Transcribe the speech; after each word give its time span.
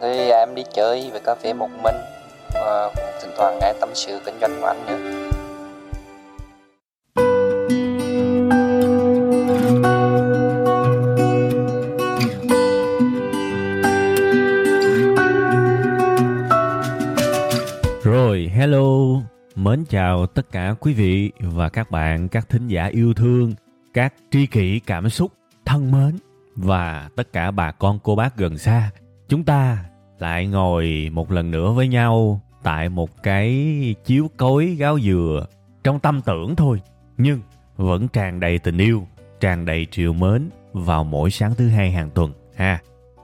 Thì 0.00 0.30
à, 0.30 0.38
em 0.38 0.54
đi 0.54 0.62
chơi 0.74 1.10
về 1.12 1.20
cà 1.24 1.34
phê 1.34 1.52
một 1.52 1.68
mình 1.82 1.96
và 2.54 2.90
thỉnh 3.22 3.30
thoảng 3.36 3.58
nghe 3.60 3.72
tâm 3.80 3.88
sự 3.94 4.20
kinh 4.24 4.34
doanh 4.40 4.60
của 4.60 4.66
anh 4.66 4.86
nữa. 4.86 4.98
Rồi, 18.02 18.50
hello, 18.54 18.80
mến 19.54 19.84
chào 19.90 20.26
tất 20.26 20.52
cả 20.52 20.74
quý 20.80 20.92
vị 20.92 21.32
và 21.40 21.68
các 21.68 21.90
bạn, 21.90 22.28
các 22.28 22.48
thính 22.48 22.68
giả 22.68 22.86
yêu 22.86 23.14
thương, 23.14 23.54
các 23.94 24.14
tri 24.30 24.46
kỷ 24.46 24.80
cảm 24.86 25.10
xúc 25.10 25.32
thân 25.64 25.90
mến 25.90 26.18
và 26.56 27.08
tất 27.16 27.32
cả 27.32 27.50
bà 27.50 27.72
con 27.72 27.98
cô 28.02 28.16
bác 28.16 28.36
gần 28.36 28.58
xa. 28.58 28.90
Chúng 29.28 29.44
ta 29.44 29.78
lại 30.18 30.46
ngồi 30.46 31.10
một 31.12 31.32
lần 31.32 31.50
nữa 31.50 31.72
với 31.72 31.88
nhau 31.88 32.40
tại 32.62 32.88
một 32.88 33.22
cái 33.22 33.54
chiếu 34.04 34.30
cối 34.36 34.66
gáo 34.66 35.00
dừa 35.00 35.46
trong 35.84 36.00
tâm 36.00 36.20
tưởng 36.22 36.56
thôi, 36.56 36.80
nhưng 37.18 37.40
vẫn 37.76 38.08
tràn 38.08 38.40
đầy 38.40 38.58
tình 38.58 38.78
yêu, 38.78 39.06
tràn 39.40 39.64
đầy 39.64 39.86
triều 39.90 40.12
mến 40.12 40.48
vào 40.72 41.04
mỗi 41.04 41.30
sáng 41.30 41.54
thứ 41.54 41.68
hai 41.68 41.90
hàng 41.90 42.10
tuần 42.10 42.32
ha. 42.56 42.78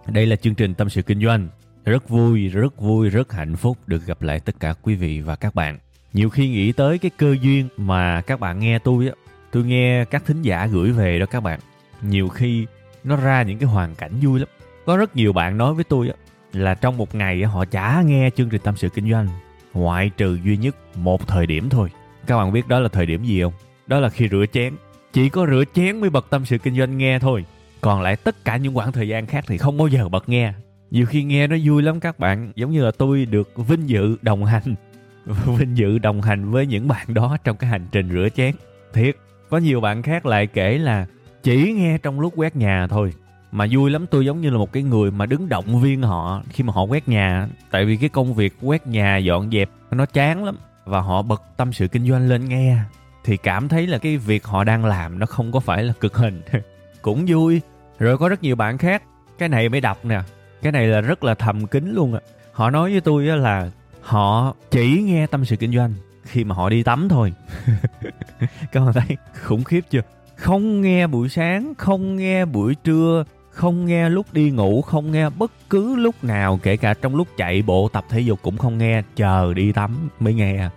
Đây 0.06 0.26
là 0.26 0.36
chương 0.36 0.54
trình 0.54 0.74
Tâm 0.74 0.88
sự 0.88 1.02
Kinh 1.02 1.22
doanh 1.24 1.48
rất 1.84 2.08
vui, 2.08 2.48
rất 2.48 2.80
vui, 2.80 3.08
rất 3.08 3.32
hạnh 3.32 3.56
phúc 3.56 3.78
được 3.86 4.06
gặp 4.06 4.22
lại 4.22 4.40
tất 4.40 4.60
cả 4.60 4.74
quý 4.82 4.94
vị 4.94 5.20
và 5.20 5.36
các 5.36 5.54
bạn. 5.54 5.78
Nhiều 6.12 6.30
khi 6.30 6.48
nghĩ 6.48 6.72
tới 6.72 6.98
cái 6.98 7.10
cơ 7.18 7.36
duyên 7.42 7.68
mà 7.76 8.20
các 8.20 8.40
bạn 8.40 8.58
nghe 8.58 8.78
tôi 8.78 9.06
á, 9.06 9.12
tôi 9.52 9.64
nghe 9.64 10.04
các 10.04 10.24
thính 10.26 10.42
giả 10.42 10.66
gửi 10.66 10.92
về 10.92 11.18
đó 11.18 11.26
các 11.26 11.40
bạn. 11.40 11.60
Nhiều 12.02 12.28
khi 12.28 12.66
nó 13.04 13.16
ra 13.16 13.42
những 13.42 13.58
cái 13.58 13.68
hoàn 13.68 13.94
cảnh 13.94 14.12
vui 14.22 14.40
lắm. 14.40 14.48
Có 14.86 14.96
rất 14.96 15.16
nhiều 15.16 15.32
bạn 15.32 15.58
nói 15.58 15.74
với 15.74 15.84
tôi 15.84 16.08
á, 16.08 16.14
là 16.52 16.74
trong 16.74 16.96
một 16.96 17.14
ngày 17.14 17.42
họ 17.42 17.64
chả 17.64 18.02
nghe 18.06 18.30
chương 18.30 18.48
trình 18.48 18.60
tâm 18.64 18.76
sự 18.76 18.88
kinh 18.88 19.10
doanh, 19.10 19.28
ngoại 19.74 20.10
trừ 20.16 20.38
duy 20.44 20.56
nhất 20.56 20.76
một 20.96 21.28
thời 21.28 21.46
điểm 21.46 21.68
thôi. 21.68 21.88
Các 22.26 22.36
bạn 22.36 22.52
biết 22.52 22.68
đó 22.68 22.80
là 22.80 22.88
thời 22.88 23.06
điểm 23.06 23.24
gì 23.24 23.42
không? 23.42 23.52
Đó 23.86 24.00
là 24.00 24.08
khi 24.08 24.28
rửa 24.28 24.44
chén. 24.52 24.74
Chỉ 25.12 25.28
có 25.28 25.46
rửa 25.46 25.64
chén 25.74 26.00
mới 26.00 26.10
bật 26.10 26.26
tâm 26.30 26.44
sự 26.44 26.58
kinh 26.58 26.78
doanh 26.78 26.98
nghe 26.98 27.18
thôi. 27.18 27.44
Còn 27.80 28.02
lại 28.02 28.16
tất 28.16 28.44
cả 28.44 28.56
những 28.56 28.74
khoảng 28.74 28.92
thời 28.92 29.08
gian 29.08 29.26
khác 29.26 29.44
thì 29.48 29.58
không 29.58 29.78
bao 29.78 29.88
giờ 29.88 30.08
bật 30.08 30.28
nghe 30.28 30.52
nhiều 30.90 31.06
khi 31.06 31.22
nghe 31.22 31.46
nó 31.46 31.56
vui 31.64 31.82
lắm 31.82 32.00
các 32.00 32.18
bạn 32.18 32.52
giống 32.56 32.70
như 32.70 32.84
là 32.84 32.90
tôi 32.90 33.26
được 33.26 33.52
vinh 33.56 33.88
dự 33.88 34.16
đồng 34.22 34.44
hành 34.44 34.74
vinh 35.58 35.76
dự 35.76 35.98
đồng 35.98 36.22
hành 36.22 36.50
với 36.50 36.66
những 36.66 36.88
bạn 36.88 37.14
đó 37.14 37.36
trong 37.44 37.56
cái 37.56 37.70
hành 37.70 37.86
trình 37.92 38.10
rửa 38.12 38.28
chén 38.36 38.54
thiệt 38.92 39.16
có 39.50 39.58
nhiều 39.58 39.80
bạn 39.80 40.02
khác 40.02 40.26
lại 40.26 40.46
kể 40.46 40.78
là 40.78 41.06
chỉ 41.42 41.72
nghe 41.72 41.98
trong 41.98 42.20
lúc 42.20 42.32
quét 42.36 42.56
nhà 42.56 42.86
thôi 42.86 43.12
mà 43.52 43.66
vui 43.70 43.90
lắm, 43.90 44.06
tôi 44.06 44.26
giống 44.26 44.40
như 44.40 44.50
là 44.50 44.58
một 44.58 44.72
cái 44.72 44.82
người 44.82 45.10
mà 45.10 45.26
đứng 45.26 45.48
động 45.48 45.80
viên 45.80 46.02
họ 46.02 46.42
khi 46.48 46.64
mà 46.64 46.72
họ 46.72 46.82
quét 46.82 47.08
nhà. 47.08 47.48
Tại 47.70 47.84
vì 47.84 47.96
cái 47.96 48.08
công 48.08 48.34
việc 48.34 48.54
quét 48.62 48.86
nhà, 48.86 49.16
dọn 49.16 49.50
dẹp, 49.50 49.70
nó 49.90 50.06
chán 50.06 50.44
lắm. 50.44 50.56
Và 50.84 51.00
họ 51.00 51.22
bật 51.22 51.42
tâm 51.56 51.72
sự 51.72 51.88
kinh 51.88 52.08
doanh 52.08 52.28
lên 52.28 52.48
nghe. 52.48 52.76
Thì 53.24 53.36
cảm 53.36 53.68
thấy 53.68 53.86
là 53.86 53.98
cái 53.98 54.16
việc 54.16 54.44
họ 54.44 54.64
đang 54.64 54.84
làm 54.84 55.18
nó 55.18 55.26
không 55.26 55.52
có 55.52 55.60
phải 55.60 55.82
là 55.82 55.92
cực 56.00 56.16
hình. 56.16 56.42
Cũng 57.02 57.24
vui. 57.28 57.60
Rồi 57.98 58.18
có 58.18 58.28
rất 58.28 58.42
nhiều 58.42 58.56
bạn 58.56 58.78
khác. 58.78 59.02
Cái 59.38 59.48
này 59.48 59.68
mới 59.68 59.80
đọc 59.80 60.04
nè. 60.04 60.20
Cái 60.62 60.72
này 60.72 60.86
là 60.86 61.00
rất 61.00 61.24
là 61.24 61.34
thầm 61.34 61.66
kín 61.66 61.92
luôn 61.94 62.14
ạ. 62.14 62.20
Họ 62.52 62.70
nói 62.70 62.90
với 62.90 63.00
tôi 63.00 63.24
là 63.24 63.70
họ 64.00 64.54
chỉ 64.70 65.02
nghe 65.02 65.26
tâm 65.26 65.44
sự 65.44 65.56
kinh 65.56 65.74
doanh 65.74 65.94
khi 66.24 66.44
mà 66.44 66.54
họ 66.54 66.68
đi 66.68 66.82
tắm 66.82 67.08
thôi. 67.08 67.32
Các 68.72 68.80
bạn 68.80 68.92
thấy 68.92 69.16
khủng 69.42 69.64
khiếp 69.64 69.84
chưa? 69.90 70.00
Không 70.36 70.80
nghe 70.80 71.06
buổi 71.06 71.28
sáng, 71.28 71.74
không 71.78 72.16
nghe 72.16 72.44
buổi 72.44 72.74
trưa 72.74 73.24
không 73.50 73.86
nghe 73.86 74.08
lúc 74.08 74.26
đi 74.32 74.50
ngủ, 74.50 74.82
không 74.82 75.12
nghe 75.12 75.30
bất 75.30 75.52
cứ 75.70 75.96
lúc 75.96 76.24
nào, 76.24 76.60
kể 76.62 76.76
cả 76.76 76.94
trong 76.94 77.16
lúc 77.16 77.28
chạy 77.36 77.62
bộ, 77.62 77.88
tập 77.88 78.04
thể 78.08 78.20
dục 78.20 78.38
cũng 78.42 78.58
không 78.58 78.78
nghe, 78.78 79.02
chờ 79.16 79.54
đi 79.54 79.72
tắm 79.72 80.08
mới 80.20 80.34
nghe. 80.34 80.68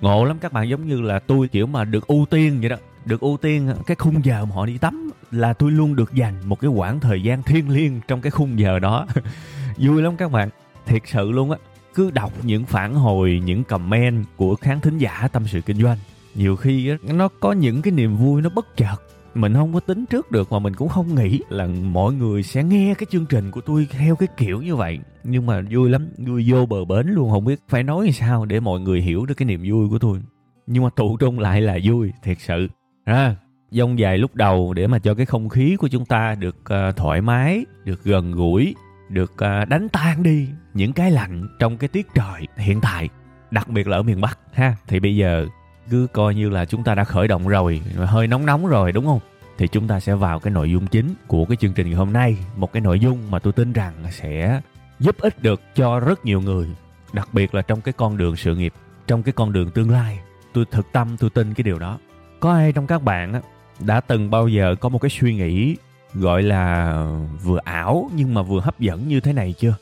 Ngộ 0.00 0.24
lắm, 0.24 0.38
các 0.40 0.52
bạn 0.52 0.68
giống 0.68 0.88
như 0.88 1.00
là 1.00 1.18
tôi 1.18 1.48
kiểu 1.48 1.66
mà 1.66 1.84
được 1.84 2.06
ưu 2.06 2.26
tiên 2.30 2.60
vậy 2.60 2.68
đó. 2.68 2.76
Được 3.04 3.20
ưu 3.20 3.36
tiên, 3.36 3.74
cái 3.86 3.96
khung 3.96 4.24
giờ 4.24 4.44
mà 4.44 4.54
họ 4.54 4.66
đi 4.66 4.78
tắm 4.78 5.10
là 5.30 5.52
tôi 5.52 5.70
luôn 5.70 5.96
được 5.96 6.12
dành 6.14 6.34
một 6.44 6.60
cái 6.60 6.70
khoảng 6.76 7.00
thời 7.00 7.22
gian 7.22 7.42
thiêng 7.42 7.70
liêng 7.70 8.00
trong 8.08 8.20
cái 8.20 8.30
khung 8.30 8.58
giờ 8.58 8.78
đó. 8.78 9.06
Vui 9.76 10.02
lắm 10.02 10.16
các 10.16 10.30
bạn. 10.30 10.48
Thiệt 10.86 11.02
sự 11.06 11.30
luôn 11.30 11.50
á. 11.50 11.58
Cứ 11.94 12.10
đọc 12.10 12.32
những 12.42 12.64
phản 12.66 12.94
hồi, 12.94 13.42
những 13.44 13.64
comment 13.64 14.24
của 14.36 14.54
khán 14.54 14.80
thính 14.80 14.98
giả 14.98 15.28
tâm 15.32 15.46
sự 15.46 15.60
kinh 15.60 15.76
doanh, 15.82 15.98
nhiều 16.34 16.56
khi 16.56 16.90
nó 17.02 17.28
có 17.40 17.52
những 17.52 17.82
cái 17.82 17.92
niềm 17.92 18.16
vui 18.16 18.42
nó 18.42 18.50
bất 18.50 18.76
chợt 18.76 18.96
mình 19.34 19.54
không 19.54 19.74
có 19.74 19.80
tính 19.80 20.06
trước 20.06 20.30
được 20.30 20.52
mà 20.52 20.58
mình 20.58 20.74
cũng 20.74 20.88
không 20.88 21.14
nghĩ 21.14 21.40
là 21.48 21.66
mọi 21.66 22.12
người 22.12 22.42
sẽ 22.42 22.64
nghe 22.64 22.94
cái 22.98 23.06
chương 23.10 23.26
trình 23.26 23.50
của 23.50 23.60
tôi 23.60 23.86
theo 23.90 24.16
cái 24.16 24.28
kiểu 24.36 24.62
như 24.62 24.76
vậy. 24.76 24.98
Nhưng 25.24 25.46
mà 25.46 25.62
vui 25.70 25.90
lắm 25.90 26.08
vui 26.18 26.44
vô 26.48 26.66
bờ 26.66 26.84
bến 26.84 27.06
luôn 27.06 27.30
không 27.30 27.44
biết 27.44 27.60
phải 27.68 27.82
nói 27.82 28.12
sao 28.12 28.44
để 28.44 28.60
mọi 28.60 28.80
người 28.80 29.00
hiểu 29.00 29.26
được 29.26 29.34
cái 29.34 29.46
niềm 29.46 29.62
vui 29.66 29.88
của 29.88 29.98
tôi. 29.98 30.20
Nhưng 30.66 30.84
mà 30.84 30.90
tụ 30.96 31.16
trung 31.16 31.38
lại 31.38 31.60
là 31.60 31.78
vui 31.84 32.12
thiệt 32.22 32.36
sự. 32.40 32.68
À, 33.04 33.36
dông 33.70 33.98
dài 33.98 34.18
lúc 34.18 34.34
đầu 34.34 34.74
để 34.74 34.86
mà 34.86 34.98
cho 34.98 35.14
cái 35.14 35.26
không 35.26 35.48
khí 35.48 35.76
của 35.76 35.88
chúng 35.88 36.04
ta 36.04 36.34
được 36.34 36.56
uh, 36.60 36.96
thoải 36.96 37.20
mái 37.20 37.64
được 37.84 38.04
gần 38.04 38.32
gũi 38.32 38.74
được 39.08 39.32
uh, 39.32 39.68
đánh 39.68 39.88
tan 39.88 40.22
đi 40.22 40.48
những 40.74 40.92
cái 40.92 41.10
lạnh 41.10 41.48
trong 41.58 41.76
cái 41.76 41.88
tiết 41.88 42.06
trời 42.14 42.46
hiện 42.56 42.80
tại 42.80 43.08
đặc 43.50 43.68
biệt 43.68 43.88
là 43.88 43.96
ở 43.96 44.02
miền 44.02 44.20
bắc 44.20 44.38
ha. 44.52 44.76
Thì 44.86 45.00
bây 45.00 45.16
giờ 45.16 45.46
cứ 45.90 46.06
coi 46.12 46.34
như 46.34 46.48
là 46.48 46.64
chúng 46.64 46.84
ta 46.84 46.94
đã 46.94 47.04
khởi 47.04 47.28
động 47.28 47.48
rồi, 47.48 47.82
hơi 47.96 48.26
nóng 48.26 48.46
nóng 48.46 48.66
rồi, 48.66 48.92
đúng 48.92 49.06
không? 49.06 49.20
Thì 49.58 49.68
chúng 49.68 49.88
ta 49.88 50.00
sẽ 50.00 50.14
vào 50.14 50.40
cái 50.40 50.52
nội 50.52 50.70
dung 50.70 50.86
chính 50.86 51.14
của 51.26 51.44
cái 51.44 51.56
chương 51.56 51.72
trình 51.72 51.86
ngày 51.86 51.96
hôm 51.96 52.12
nay. 52.12 52.36
Một 52.56 52.72
cái 52.72 52.80
nội 52.80 53.00
dung 53.00 53.30
mà 53.30 53.38
tôi 53.38 53.52
tin 53.52 53.72
rằng 53.72 53.94
sẽ 54.10 54.60
giúp 55.00 55.16
ích 55.18 55.42
được 55.42 55.60
cho 55.74 56.00
rất 56.00 56.24
nhiều 56.24 56.40
người, 56.40 56.66
đặc 57.12 57.28
biệt 57.32 57.54
là 57.54 57.62
trong 57.62 57.80
cái 57.80 57.92
con 57.92 58.16
đường 58.16 58.36
sự 58.36 58.56
nghiệp, 58.56 58.72
trong 59.06 59.22
cái 59.22 59.32
con 59.32 59.52
đường 59.52 59.70
tương 59.70 59.90
lai. 59.90 60.18
Tôi 60.52 60.64
thực 60.70 60.92
tâm 60.92 61.16
tôi 61.16 61.30
tin 61.30 61.54
cái 61.54 61.62
điều 61.62 61.78
đó. 61.78 61.98
Có 62.40 62.52
ai 62.52 62.72
trong 62.72 62.86
các 62.86 63.02
bạn 63.02 63.40
đã 63.80 64.00
từng 64.00 64.30
bao 64.30 64.48
giờ 64.48 64.74
có 64.80 64.88
một 64.88 64.98
cái 64.98 65.10
suy 65.10 65.34
nghĩ 65.34 65.76
gọi 66.14 66.42
là 66.42 67.06
vừa 67.42 67.58
ảo 67.64 68.10
nhưng 68.16 68.34
mà 68.34 68.42
vừa 68.42 68.60
hấp 68.60 68.80
dẫn 68.80 69.08
như 69.08 69.20
thế 69.20 69.32
này 69.32 69.54
chưa? 69.58 69.74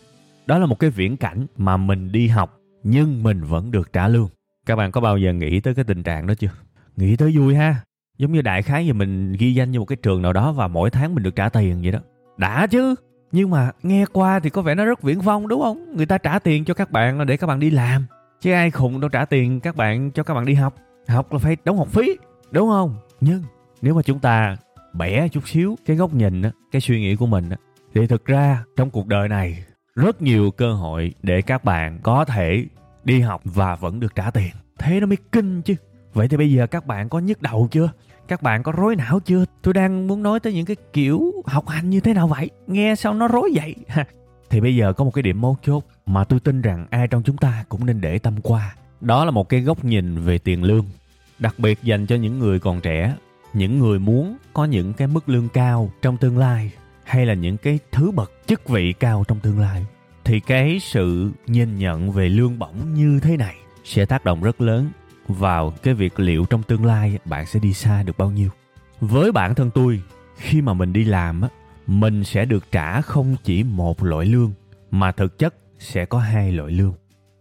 Đó 0.46 0.58
là 0.58 0.66
một 0.66 0.78
cái 0.78 0.90
viễn 0.90 1.16
cảnh 1.16 1.46
mà 1.56 1.76
mình 1.76 2.12
đi 2.12 2.28
học 2.28 2.58
nhưng 2.82 3.22
mình 3.22 3.44
vẫn 3.44 3.70
được 3.70 3.92
trả 3.92 4.08
lương 4.08 4.28
các 4.70 4.76
bạn 4.76 4.92
có 4.92 5.00
bao 5.00 5.18
giờ 5.18 5.32
nghĩ 5.32 5.60
tới 5.60 5.74
cái 5.74 5.84
tình 5.84 6.02
trạng 6.02 6.26
đó 6.26 6.34
chưa? 6.34 6.50
Nghĩ 6.96 7.16
tới 7.16 7.36
vui 7.36 7.54
ha. 7.54 7.76
Giống 8.18 8.32
như 8.32 8.42
đại 8.42 8.62
khái 8.62 8.84
thì 8.84 8.92
mình 8.92 9.32
ghi 9.32 9.54
danh 9.54 9.70
như 9.70 9.78
một 9.78 9.84
cái 9.84 9.96
trường 9.96 10.22
nào 10.22 10.32
đó 10.32 10.52
và 10.52 10.68
mỗi 10.68 10.90
tháng 10.90 11.14
mình 11.14 11.22
được 11.22 11.36
trả 11.36 11.48
tiền 11.48 11.80
vậy 11.82 11.92
đó. 11.92 11.98
Đã 12.36 12.66
chứ. 12.66 12.94
Nhưng 13.32 13.50
mà 13.50 13.70
nghe 13.82 14.04
qua 14.12 14.40
thì 14.40 14.50
có 14.50 14.62
vẻ 14.62 14.74
nó 14.74 14.84
rất 14.84 15.02
viễn 15.02 15.20
vông, 15.20 15.48
đúng 15.48 15.62
không? 15.62 15.96
Người 15.96 16.06
ta 16.06 16.18
trả 16.18 16.38
tiền 16.38 16.64
cho 16.64 16.74
các 16.74 16.90
bạn 16.90 17.18
là 17.18 17.24
để 17.24 17.36
các 17.36 17.46
bạn 17.46 17.60
đi 17.60 17.70
làm. 17.70 18.06
Chứ 18.40 18.52
ai 18.52 18.70
khùng 18.70 19.00
đâu 19.00 19.08
trả 19.08 19.24
tiền 19.24 19.60
các 19.60 19.76
bạn 19.76 20.10
cho 20.10 20.22
các 20.22 20.34
bạn 20.34 20.46
đi 20.46 20.54
học. 20.54 20.74
Học 21.08 21.32
là 21.32 21.38
phải 21.38 21.56
đóng 21.64 21.78
học 21.78 21.88
phí, 21.88 22.16
đúng 22.50 22.68
không? 22.68 22.96
Nhưng 23.20 23.42
nếu 23.82 23.94
mà 23.94 24.02
chúng 24.02 24.18
ta 24.18 24.56
bẻ 24.94 25.28
chút 25.28 25.48
xíu 25.48 25.76
cái 25.86 25.96
góc 25.96 26.14
nhìn 26.14 26.42
á, 26.42 26.50
cái 26.72 26.80
suy 26.80 27.00
nghĩ 27.00 27.16
của 27.16 27.26
mình 27.26 27.50
á, 27.50 27.56
thì 27.94 28.06
thực 28.06 28.24
ra 28.24 28.64
trong 28.76 28.90
cuộc 28.90 29.06
đời 29.06 29.28
này 29.28 29.64
rất 29.96 30.22
nhiều 30.22 30.50
cơ 30.50 30.72
hội 30.72 31.14
để 31.22 31.42
các 31.42 31.64
bạn 31.64 31.98
có 32.02 32.24
thể 32.24 32.64
đi 33.04 33.20
học 33.20 33.40
và 33.44 33.76
vẫn 33.76 34.00
được 34.00 34.14
trả 34.14 34.30
tiền. 34.30 34.50
Thế 34.78 35.00
nó 35.00 35.06
mới 35.06 35.16
kinh 35.32 35.62
chứ. 35.62 35.74
Vậy 36.12 36.28
thì 36.28 36.36
bây 36.36 36.52
giờ 36.52 36.66
các 36.66 36.86
bạn 36.86 37.08
có 37.08 37.18
nhức 37.18 37.42
đầu 37.42 37.68
chưa? 37.70 37.90
Các 38.28 38.42
bạn 38.42 38.62
có 38.62 38.72
rối 38.72 38.96
não 38.96 39.20
chưa? 39.20 39.44
Tôi 39.62 39.74
đang 39.74 40.06
muốn 40.06 40.22
nói 40.22 40.40
tới 40.40 40.52
những 40.52 40.66
cái 40.66 40.76
kiểu 40.92 41.32
học 41.46 41.68
hành 41.68 41.90
như 41.90 42.00
thế 42.00 42.14
nào 42.14 42.28
vậy? 42.28 42.50
Nghe 42.66 42.94
sao 42.94 43.14
nó 43.14 43.28
rối 43.28 43.50
vậy? 43.54 43.74
Thì 44.50 44.60
bây 44.60 44.76
giờ 44.76 44.92
có 44.92 45.04
một 45.04 45.10
cái 45.10 45.22
điểm 45.22 45.40
mấu 45.40 45.56
chốt 45.62 45.84
mà 46.06 46.24
tôi 46.24 46.40
tin 46.40 46.62
rằng 46.62 46.86
ai 46.90 47.08
trong 47.08 47.22
chúng 47.22 47.36
ta 47.36 47.64
cũng 47.68 47.86
nên 47.86 48.00
để 48.00 48.18
tâm 48.18 48.40
qua. 48.42 48.74
Đó 49.00 49.24
là 49.24 49.30
một 49.30 49.48
cái 49.48 49.60
góc 49.60 49.84
nhìn 49.84 50.20
về 50.20 50.38
tiền 50.38 50.62
lương. 50.62 50.84
Đặc 51.38 51.54
biệt 51.58 51.82
dành 51.82 52.06
cho 52.06 52.16
những 52.16 52.38
người 52.38 52.60
còn 52.60 52.80
trẻ, 52.80 53.14
những 53.52 53.78
người 53.78 53.98
muốn 53.98 54.36
có 54.54 54.64
những 54.64 54.92
cái 54.92 55.08
mức 55.08 55.28
lương 55.28 55.48
cao 55.48 55.90
trong 56.02 56.16
tương 56.16 56.38
lai, 56.38 56.72
hay 57.04 57.26
là 57.26 57.34
những 57.34 57.56
cái 57.56 57.78
thứ 57.92 58.10
bậc 58.10 58.32
chức 58.46 58.68
vị 58.68 58.92
cao 58.92 59.24
trong 59.28 59.40
tương 59.40 59.60
lai 59.60 59.86
thì 60.24 60.40
cái 60.40 60.78
sự 60.80 61.30
nhìn 61.46 61.78
nhận 61.78 62.10
về 62.10 62.28
lương 62.28 62.58
bổng 62.58 62.94
như 62.94 63.20
thế 63.20 63.36
này 63.36 63.56
sẽ 63.84 64.06
tác 64.06 64.24
động 64.24 64.42
rất 64.42 64.60
lớn 64.60 64.90
vào 65.28 65.70
cái 65.82 65.94
việc 65.94 66.20
liệu 66.20 66.44
trong 66.44 66.62
tương 66.62 66.84
lai 66.84 67.18
bạn 67.24 67.46
sẽ 67.46 67.60
đi 67.60 67.72
xa 67.72 68.02
được 68.02 68.18
bao 68.18 68.30
nhiêu 68.30 68.48
với 69.00 69.32
bản 69.32 69.54
thân 69.54 69.70
tôi 69.74 70.02
khi 70.36 70.62
mà 70.62 70.74
mình 70.74 70.92
đi 70.92 71.04
làm 71.04 71.40
á 71.40 71.48
mình 71.86 72.24
sẽ 72.24 72.44
được 72.44 72.72
trả 72.72 73.00
không 73.00 73.36
chỉ 73.44 73.62
một 73.62 74.04
loại 74.04 74.26
lương 74.26 74.52
mà 74.90 75.12
thực 75.12 75.38
chất 75.38 75.54
sẽ 75.78 76.04
có 76.04 76.18
hai 76.18 76.52
loại 76.52 76.72
lương. 76.72 76.94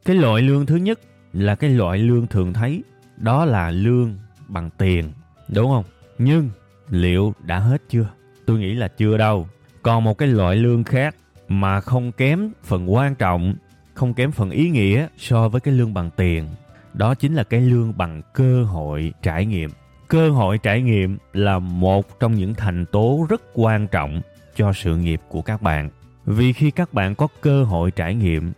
Cái 0.06 0.16
loại 0.16 0.42
lương 0.42 0.66
thứ 0.66 0.76
nhất 0.76 1.00
là 1.34 1.56
cái 1.56 1.70
loại 1.70 1.98
lương 1.98 2.28
thường 2.28 2.54
thấy, 2.54 2.84
đó 3.18 3.46
là 3.46 3.72
lương 3.72 4.18
bằng 4.48 4.70
tiền, 4.78 5.12
đúng 5.48 5.72
không? 5.72 5.84
Nhưng 6.18 6.50
liệu 6.90 7.34
đã 7.44 7.60
hết 7.60 7.82
chưa? 7.90 8.10
Tôi 8.46 8.60
nghĩ 8.60 8.74
là 8.74 8.88
chưa 8.88 9.18
đâu. 9.18 9.48
Còn 9.82 10.04
một 10.04 10.18
cái 10.18 10.28
loại 10.28 10.56
lương 10.56 10.84
khác 10.84 11.16
mà 11.50 11.82
không 11.82 12.12
kém 12.12 12.52
phần 12.64 12.94
quan 12.94 13.16
trọng, 13.16 13.56
không 13.94 14.14
kém 14.14 14.32
phần 14.32 14.50
ý 14.50 14.70
nghĩa 14.70 15.08
so 15.18 15.50
với 15.50 15.62
cái 15.62 15.74
lương 15.74 15.94
bằng 15.94 16.10
tiền. 16.16 16.48
Đó 16.94 17.16
chính 17.16 17.34
là 17.34 17.44
cái 17.44 17.62
lương 17.62 17.98
bằng 17.98 18.22
cơ 18.34 18.64
hội 18.64 19.14
trải 19.22 19.46
nghiệm. 19.46 19.70
Cơ 20.08 20.30
hội 20.30 20.58
trải 20.58 20.82
nghiệm 20.82 21.18
là 21.34 21.60
một 21.60 22.20
trong 22.20 22.36
những 22.36 22.54
thành 22.54 22.86
tố 22.86 23.26
rất 23.30 23.42
quan 23.54 23.88
trọng 23.88 24.22
cho 24.56 24.74
sự 24.74 24.98
nghiệp 24.98 25.22
của 25.28 25.42
các 25.42 25.62
bạn. 25.62 25.90
Vì 26.26 26.54
khi 26.54 26.72
các 26.72 26.94
bạn 26.94 27.16
có 27.16 27.28
cơ 27.42 27.64
hội 27.64 27.92
trải 27.92 28.16
nghiệm, 28.16 28.52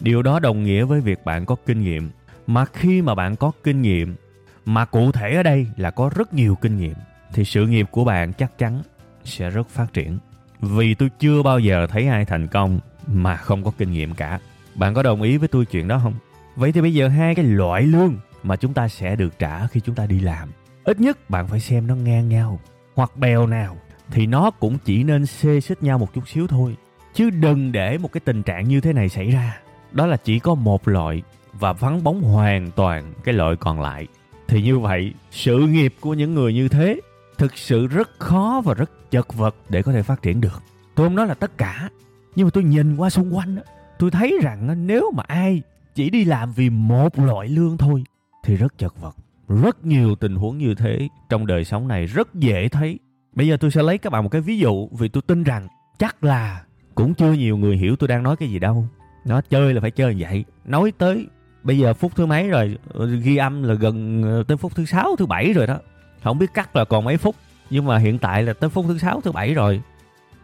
điều 0.00 0.22
đó 0.22 0.40
đồng 0.40 0.62
nghĩa 0.62 0.84
với 0.84 1.00
việc 1.00 1.24
bạn 1.24 1.46
có 1.46 1.56
kinh 1.66 1.80
nghiệm. 1.80 2.10
Mà 2.46 2.64
khi 2.64 3.02
mà 3.02 3.14
bạn 3.14 3.36
có 3.36 3.52
kinh 3.62 3.82
nghiệm, 3.82 4.14
mà 4.64 4.84
cụ 4.84 5.12
thể 5.12 5.36
ở 5.36 5.42
đây 5.42 5.66
là 5.76 5.90
có 5.90 6.10
rất 6.16 6.34
nhiều 6.34 6.54
kinh 6.54 6.78
nghiệm, 6.78 6.94
thì 7.32 7.44
sự 7.44 7.66
nghiệp 7.66 7.86
của 7.90 8.04
bạn 8.04 8.32
chắc 8.32 8.58
chắn 8.58 8.82
sẽ 9.24 9.50
rất 9.50 9.68
phát 9.68 9.92
triển. 9.92 10.18
Vì 10.60 10.94
tôi 10.94 11.10
chưa 11.18 11.42
bao 11.42 11.58
giờ 11.58 11.86
thấy 11.86 12.06
ai 12.06 12.24
thành 12.24 12.46
công 12.46 12.80
mà 13.06 13.36
không 13.36 13.64
có 13.64 13.70
kinh 13.78 13.90
nghiệm 13.90 14.14
cả. 14.14 14.40
Bạn 14.74 14.94
có 14.94 15.02
đồng 15.02 15.22
ý 15.22 15.36
với 15.36 15.48
tôi 15.48 15.66
chuyện 15.66 15.88
đó 15.88 16.00
không? 16.02 16.14
Vậy 16.56 16.72
thì 16.72 16.80
bây 16.80 16.94
giờ 16.94 17.08
hai 17.08 17.34
cái 17.34 17.44
loại 17.44 17.82
lương 17.82 18.16
mà 18.42 18.56
chúng 18.56 18.74
ta 18.74 18.88
sẽ 18.88 19.16
được 19.16 19.38
trả 19.38 19.66
khi 19.66 19.80
chúng 19.80 19.94
ta 19.94 20.06
đi 20.06 20.20
làm. 20.20 20.48
Ít 20.84 21.00
nhất 21.00 21.30
bạn 21.30 21.46
phải 21.46 21.60
xem 21.60 21.86
nó 21.86 21.94
ngang 21.94 22.28
nhau 22.28 22.60
hoặc 22.94 23.16
bèo 23.16 23.46
nào 23.46 23.76
thì 24.10 24.26
nó 24.26 24.50
cũng 24.50 24.78
chỉ 24.84 25.04
nên 25.04 25.26
xê 25.26 25.60
xích 25.60 25.82
nhau 25.82 25.98
một 25.98 26.14
chút 26.14 26.28
xíu 26.28 26.46
thôi. 26.46 26.76
Chứ 27.14 27.30
đừng 27.30 27.72
để 27.72 27.98
một 27.98 28.12
cái 28.12 28.20
tình 28.24 28.42
trạng 28.42 28.68
như 28.68 28.80
thế 28.80 28.92
này 28.92 29.08
xảy 29.08 29.30
ra. 29.30 29.58
Đó 29.92 30.06
là 30.06 30.16
chỉ 30.16 30.38
có 30.38 30.54
một 30.54 30.88
loại 30.88 31.22
và 31.52 31.72
vắng 31.72 32.04
bóng 32.04 32.22
hoàn 32.22 32.70
toàn 32.70 33.12
cái 33.24 33.34
loại 33.34 33.56
còn 33.56 33.80
lại. 33.80 34.06
Thì 34.48 34.62
như 34.62 34.78
vậy, 34.78 35.14
sự 35.30 35.58
nghiệp 35.58 35.94
của 36.00 36.14
những 36.14 36.34
người 36.34 36.54
như 36.54 36.68
thế 36.68 37.00
thực 37.38 37.56
sự 37.56 37.86
rất 37.86 38.10
khó 38.18 38.62
và 38.64 38.74
rất 38.74 39.10
chật 39.10 39.34
vật 39.34 39.56
để 39.68 39.82
có 39.82 39.92
thể 39.92 40.02
phát 40.02 40.22
triển 40.22 40.40
được. 40.40 40.62
Tôi 40.94 41.06
không 41.06 41.16
nói 41.16 41.26
là 41.26 41.34
tất 41.34 41.58
cả, 41.58 41.88
nhưng 42.36 42.46
mà 42.46 42.50
tôi 42.50 42.64
nhìn 42.64 42.96
qua 42.96 43.10
xung 43.10 43.36
quanh, 43.36 43.56
tôi 43.98 44.10
thấy 44.10 44.38
rằng 44.42 44.86
nếu 44.86 45.10
mà 45.14 45.22
ai 45.26 45.62
chỉ 45.94 46.10
đi 46.10 46.24
làm 46.24 46.52
vì 46.52 46.70
một 46.70 47.18
loại 47.18 47.48
lương 47.48 47.76
thôi 47.76 48.04
thì 48.44 48.56
rất 48.56 48.78
chật 48.78 49.00
vật. 49.00 49.16
Rất 49.48 49.84
nhiều 49.84 50.14
tình 50.14 50.36
huống 50.36 50.58
như 50.58 50.74
thế 50.74 51.08
trong 51.28 51.46
đời 51.46 51.64
sống 51.64 51.88
này 51.88 52.06
rất 52.06 52.34
dễ 52.34 52.68
thấy. 52.68 52.98
Bây 53.32 53.48
giờ 53.48 53.56
tôi 53.60 53.70
sẽ 53.70 53.82
lấy 53.82 53.98
các 53.98 54.10
bạn 54.10 54.22
một 54.22 54.28
cái 54.28 54.40
ví 54.40 54.58
dụ 54.58 54.88
vì 54.98 55.08
tôi 55.08 55.22
tin 55.26 55.44
rằng 55.44 55.68
chắc 55.98 56.24
là 56.24 56.62
cũng 56.94 57.14
chưa 57.14 57.32
nhiều 57.32 57.56
người 57.56 57.76
hiểu 57.76 57.96
tôi 57.96 58.08
đang 58.08 58.22
nói 58.22 58.36
cái 58.36 58.48
gì 58.48 58.58
đâu. 58.58 58.88
Nó 59.24 59.40
chơi 59.40 59.74
là 59.74 59.80
phải 59.80 59.90
chơi 59.90 60.14
như 60.14 60.24
vậy. 60.28 60.44
Nói 60.64 60.92
tới 60.98 61.26
bây 61.62 61.78
giờ 61.78 61.94
phút 61.94 62.16
thứ 62.16 62.26
mấy 62.26 62.48
rồi, 62.48 62.78
ghi 63.22 63.36
âm 63.36 63.62
là 63.62 63.74
gần 63.74 64.22
ờ, 64.22 64.42
tới 64.42 64.56
phút 64.56 64.74
thứ 64.74 64.84
sáu 64.84 65.16
thứ 65.18 65.26
bảy 65.26 65.52
rồi 65.52 65.66
đó 65.66 65.78
không 66.26 66.38
biết 66.38 66.54
cắt 66.54 66.76
là 66.76 66.84
còn 66.84 67.04
mấy 67.04 67.16
phút 67.16 67.36
nhưng 67.70 67.84
mà 67.84 67.98
hiện 67.98 68.18
tại 68.18 68.42
là 68.42 68.52
tới 68.52 68.70
phút 68.70 68.84
thứ 68.88 68.98
sáu 68.98 69.20
thứ 69.20 69.32
bảy 69.32 69.54
rồi. 69.54 69.80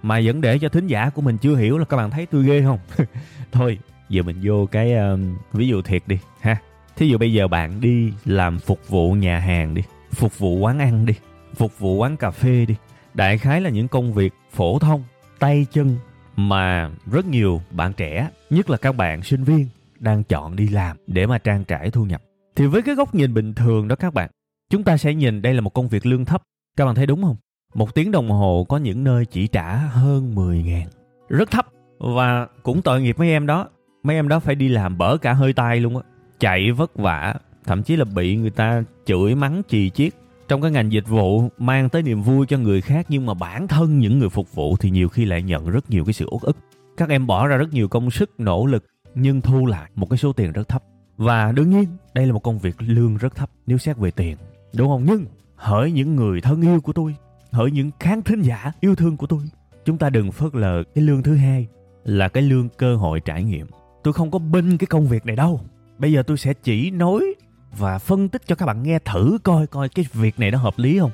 Mà 0.03 0.21
vẫn 0.25 0.41
để 0.41 0.59
cho 0.59 0.69
thính 0.69 0.87
giả 0.87 1.11
của 1.11 1.23
mình 1.23 1.39
chưa 1.39 1.57
hiểu 1.57 1.79
là 1.79 1.85
các 1.85 1.97
bạn 1.97 2.11
thấy 2.11 2.27
tôi 2.27 2.45
ghê 2.45 2.63
không? 2.63 2.79
Thôi 3.53 3.79
giờ 4.09 4.23
mình 4.23 4.37
vô 4.43 4.67
cái 4.67 4.93
uh, 5.15 5.21
ví 5.53 5.69
dụ 5.69 5.83
thiệt 5.83 6.03
đi 6.07 6.19
ha. 6.41 6.57
Thí 6.97 7.09
dụ 7.09 7.19
bây 7.19 7.33
giờ 7.33 7.49
bạn 7.49 7.81
đi 7.81 8.13
làm 8.25 8.59
phục 8.59 8.89
vụ 8.89 9.13
nhà 9.13 9.39
hàng 9.39 9.75
đi 9.75 9.83
phục 10.11 10.39
vụ 10.39 10.57
quán 10.57 10.79
ăn 10.79 11.07
đi 11.07 11.15
phục 11.55 11.79
vụ 11.79 11.95
quán 11.95 12.17
cà 12.17 12.31
phê 12.31 12.65
đi. 12.69 12.75
Đại 13.15 13.39
khái 13.39 13.61
là 13.61 13.71
những 13.71 13.89
công 13.89 14.13
việc 14.13 14.33
phổ 14.53 14.79
thông 14.79 15.03
tay 15.39 15.67
chân 15.73 15.97
mà 16.37 16.91
rất 17.13 17.27
nhiều 17.27 17.63
bạn 17.71 17.93
trẻ 17.93 18.29
nhất 18.51 18.71
là 18.71 18.77
các 18.77 18.97
bạn 18.97 19.23
sinh 19.23 19.45
viên 19.45 19.69
đang 19.99 20.25
chọn 20.25 20.57
đi 20.57 20.69
làm 20.69 20.97
để 21.07 21.27
mà 21.27 21.39
trang 21.39 21.65
trải 21.65 21.91
thu 21.91 22.05
nhập. 22.05 22.23
Thì 22.57 22.67
với 22.67 22.83
cái 22.83 22.95
góc 22.95 23.15
nhìn 23.15 23.35
bình 23.35 23.55
thường 23.55 23.89
đó 23.89 23.97
các 23.97 24.15
bạn 24.15 24.31
Chúng 24.73 24.85
ta 24.85 24.97
sẽ 24.97 25.15
nhìn 25.15 25.43
đây 25.43 25.55
là 25.55 25.61
một 25.61 25.75
công 25.75 25.89
việc 25.89 26.07
lương 26.07 26.25
thấp. 26.25 26.43
Các 26.77 26.85
bạn 26.85 26.95
thấy 26.95 27.07
đúng 27.07 27.23
không? 27.23 27.37
Một 27.75 27.95
tiếng 27.95 28.11
đồng 28.11 28.31
hồ 28.31 28.67
có 28.69 28.77
những 28.77 29.05
nơi 29.05 29.27
chỉ 29.27 29.47
trả 29.47 29.77
hơn 29.77 30.35
10 30.35 30.63
ngàn. 30.63 30.87
Rất 31.29 31.51
thấp. 31.51 31.67
Và 31.99 32.47
cũng 32.63 32.83
tội 32.83 33.03
nghiệp 33.03 33.19
mấy 33.19 33.29
em 33.29 33.47
đó. 33.47 33.69
Mấy 34.03 34.17
em 34.17 34.29
đó 34.29 34.41
phải 34.41 34.55
đi 34.55 34.69
làm 34.69 34.99
bở 34.99 35.17
cả 35.17 35.33
hơi 35.33 35.53
tay 35.53 35.81
luôn 35.81 35.97
á. 35.97 36.03
Chạy 36.41 36.73
vất 36.73 36.97
vả. 36.97 37.35
Thậm 37.65 37.83
chí 37.83 37.97
là 37.97 38.05
bị 38.05 38.37
người 38.37 38.51
ta 38.51 38.83
chửi 39.07 39.35
mắng 39.35 39.63
chì 39.69 39.91
chiết. 39.91 40.13
Trong 40.49 40.63
cái 40.63 40.71
ngành 40.71 40.93
dịch 40.93 41.09
vụ 41.09 41.49
mang 41.59 41.89
tới 41.89 42.03
niềm 42.03 42.23
vui 42.23 42.47
cho 42.47 42.59
người 42.59 42.81
khác 42.81 43.07
nhưng 43.09 43.27
mà 43.27 43.35
bản 43.35 43.69
thân 43.69 43.99
những 43.99 44.19
người 44.19 44.29
phục 44.29 44.55
vụ 44.55 44.77
thì 44.77 44.91
nhiều 44.91 45.09
khi 45.09 45.25
lại 45.25 45.43
nhận 45.43 45.71
rất 45.71 45.91
nhiều 45.91 46.05
cái 46.05 46.13
sự 46.13 46.27
uất 46.31 46.43
ức. 46.43 46.57
Các 46.97 47.09
em 47.09 47.27
bỏ 47.27 47.47
ra 47.47 47.57
rất 47.57 47.73
nhiều 47.73 47.89
công 47.89 48.11
sức, 48.11 48.41
nỗ 48.41 48.67
lực 48.67 48.85
nhưng 49.15 49.41
thu 49.41 49.67
lại 49.67 49.91
một 49.95 50.11
cái 50.11 50.19
số 50.19 50.33
tiền 50.33 50.53
rất 50.53 50.69
thấp. 50.69 50.83
Và 51.17 51.53
đương 51.53 51.71
nhiên, 51.71 51.87
đây 52.15 52.27
là 52.27 52.33
một 52.33 52.43
công 52.43 52.59
việc 52.59 52.77
lương 52.79 53.17
rất 53.17 53.35
thấp 53.35 53.51
nếu 53.67 53.79
xét 53.79 53.97
về 53.97 54.11
tiền. 54.11 54.37
Đúng 54.77 54.89
không? 54.89 55.05
Nhưng 55.05 55.27
hỡi 55.57 55.93
những 55.93 56.17
người 56.17 56.41
thân 56.41 56.63
yêu 56.63 56.81
của 56.81 56.93
tôi, 56.93 57.15
hỡi 57.51 57.71
những 57.71 57.91
khán 58.01 58.23
thính 58.23 58.43
giả 58.43 58.73
yêu 58.81 58.95
thương 58.95 59.17
của 59.17 59.27
tôi, 59.27 59.41
chúng 59.85 59.99
ta 59.99 60.11
đừng 60.11 60.33
phớt 60.33 60.55
lờ 60.55 60.83
cái 60.95 61.05
lương 61.05 61.23
thứ 61.23 61.37
hai 61.37 61.67
là 62.05 62.29
cái 62.29 62.43
lương 62.43 62.69
cơ 62.69 62.97
hội 62.97 63.21
trải 63.21 63.45
nghiệm. 63.45 63.67
Tôi 64.03 64.15
không 64.15 64.31
có 64.31 64.39
binh 64.39 64.79
cái 64.79 64.87
công 64.87 65.09
việc 65.09 65.27
này 65.27 65.37
đâu. 65.37 65.61
Bây 65.99 66.13
giờ 66.13 66.23
tôi 66.23 66.37
sẽ 66.37 66.55
chỉ 66.63 66.91
nói 66.91 67.35
và 67.79 67.99
phân 67.99 68.29
tích 68.29 68.43
cho 68.47 68.55
các 68.55 68.67
bạn 68.67 68.83
nghe 68.83 68.99
thử 68.99 69.39
coi 69.43 69.67
coi 69.67 69.89
cái 69.89 70.05
việc 70.13 70.41
này 70.41 70.51
nó 70.51 70.59
hợp 70.59 70.75
lý 70.77 70.99
không. 70.99 71.11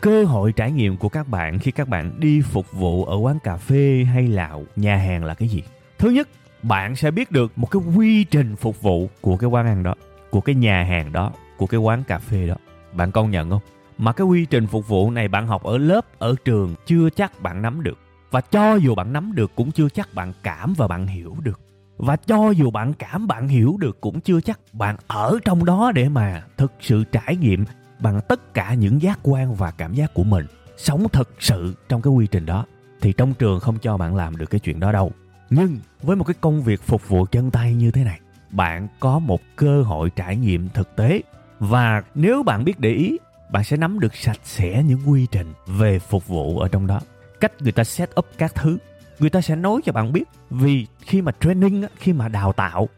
Cơ 0.00 0.24
hội 0.24 0.52
trải 0.52 0.72
nghiệm 0.72 0.96
của 0.96 1.08
các 1.08 1.28
bạn 1.28 1.58
khi 1.58 1.70
các 1.70 1.88
bạn 1.88 2.20
đi 2.20 2.40
phục 2.40 2.72
vụ 2.72 3.04
ở 3.04 3.16
quán 3.16 3.38
cà 3.44 3.56
phê 3.56 4.04
hay 4.12 4.28
là 4.28 4.58
nhà 4.76 4.96
hàng 4.96 5.24
là 5.24 5.34
cái 5.34 5.48
gì? 5.48 5.62
Thứ 5.98 6.10
nhất, 6.10 6.28
bạn 6.62 6.96
sẽ 6.96 7.10
biết 7.10 7.30
được 7.30 7.52
một 7.56 7.70
cái 7.70 7.82
quy 7.96 8.24
trình 8.24 8.56
phục 8.56 8.82
vụ 8.82 9.08
của 9.20 9.36
cái 9.36 9.50
quán 9.50 9.66
ăn 9.66 9.82
đó, 9.82 9.94
của 10.30 10.40
cái 10.40 10.54
nhà 10.54 10.84
hàng 10.84 11.12
đó, 11.12 11.32
của 11.56 11.66
cái 11.66 11.80
quán 11.80 12.04
cà 12.04 12.18
phê 12.18 12.46
đó. 12.46 12.54
Bạn 12.92 13.12
công 13.12 13.30
nhận 13.30 13.50
không? 13.50 13.62
Mà 13.98 14.12
cái 14.12 14.26
quy 14.26 14.44
trình 14.44 14.66
phục 14.66 14.88
vụ 14.88 15.10
này 15.10 15.28
bạn 15.28 15.46
học 15.46 15.62
ở 15.62 15.78
lớp, 15.78 16.06
ở 16.18 16.34
trường 16.44 16.74
chưa 16.86 17.10
chắc 17.10 17.42
bạn 17.42 17.62
nắm 17.62 17.82
được. 17.82 17.98
Và 18.30 18.40
cho 18.40 18.74
dù 18.74 18.94
bạn 18.94 19.12
nắm 19.12 19.34
được 19.34 19.52
cũng 19.56 19.70
chưa 19.70 19.88
chắc 19.88 20.14
bạn 20.14 20.32
cảm 20.42 20.74
và 20.76 20.88
bạn 20.88 21.06
hiểu 21.06 21.36
được. 21.42 21.60
Và 21.96 22.16
cho 22.16 22.50
dù 22.50 22.70
bạn 22.70 22.92
cảm 22.92 23.26
bạn 23.26 23.48
hiểu 23.48 23.76
được 23.80 24.00
cũng 24.00 24.20
chưa 24.20 24.40
chắc 24.40 24.60
bạn 24.72 24.96
ở 25.06 25.38
trong 25.44 25.64
đó 25.64 25.92
để 25.94 26.08
mà 26.08 26.42
thực 26.56 26.72
sự 26.80 27.04
trải 27.04 27.36
nghiệm 27.36 27.64
bằng 27.98 28.20
tất 28.28 28.54
cả 28.54 28.74
những 28.74 29.02
giác 29.02 29.18
quan 29.22 29.54
và 29.54 29.70
cảm 29.70 29.94
giác 29.94 30.14
của 30.14 30.24
mình. 30.24 30.46
Sống 30.76 31.06
thật 31.12 31.28
sự 31.38 31.74
trong 31.88 32.02
cái 32.02 32.12
quy 32.12 32.26
trình 32.26 32.46
đó. 32.46 32.66
Thì 33.00 33.12
trong 33.12 33.34
trường 33.34 33.60
không 33.60 33.78
cho 33.78 33.96
bạn 33.96 34.16
làm 34.16 34.36
được 34.36 34.50
cái 34.50 34.60
chuyện 34.60 34.80
đó 34.80 34.92
đâu. 34.92 35.12
Nhưng 35.50 35.78
với 36.02 36.16
một 36.16 36.24
cái 36.24 36.34
công 36.40 36.62
việc 36.62 36.82
phục 36.82 37.08
vụ 37.08 37.24
chân 37.24 37.50
tay 37.50 37.74
như 37.74 37.90
thế 37.90 38.04
này, 38.04 38.20
bạn 38.50 38.88
có 39.00 39.18
một 39.18 39.40
cơ 39.56 39.82
hội 39.82 40.10
trải 40.10 40.36
nghiệm 40.36 40.68
thực 40.68 40.96
tế 40.96 41.20
và 41.60 42.02
nếu 42.14 42.42
bạn 42.42 42.64
biết 42.64 42.80
để 42.80 42.90
ý, 42.90 43.18
bạn 43.50 43.64
sẽ 43.64 43.76
nắm 43.76 44.00
được 44.00 44.14
sạch 44.14 44.38
sẽ 44.44 44.82
những 44.82 45.00
quy 45.06 45.26
trình 45.30 45.52
về 45.66 45.98
phục 45.98 46.26
vụ 46.26 46.58
ở 46.58 46.68
trong 46.68 46.86
đó. 46.86 47.00
Cách 47.40 47.52
người 47.60 47.72
ta 47.72 47.84
set 47.84 48.10
up 48.18 48.26
các 48.38 48.54
thứ. 48.54 48.78
Người 49.18 49.30
ta 49.30 49.40
sẽ 49.40 49.56
nói 49.56 49.80
cho 49.84 49.92
bạn 49.92 50.12
biết. 50.12 50.24
Vì 50.50 50.86
khi 51.00 51.22
mà 51.22 51.32
training, 51.40 51.84
khi 51.96 52.12
mà 52.12 52.28
đào 52.28 52.52
tạo 52.52 52.88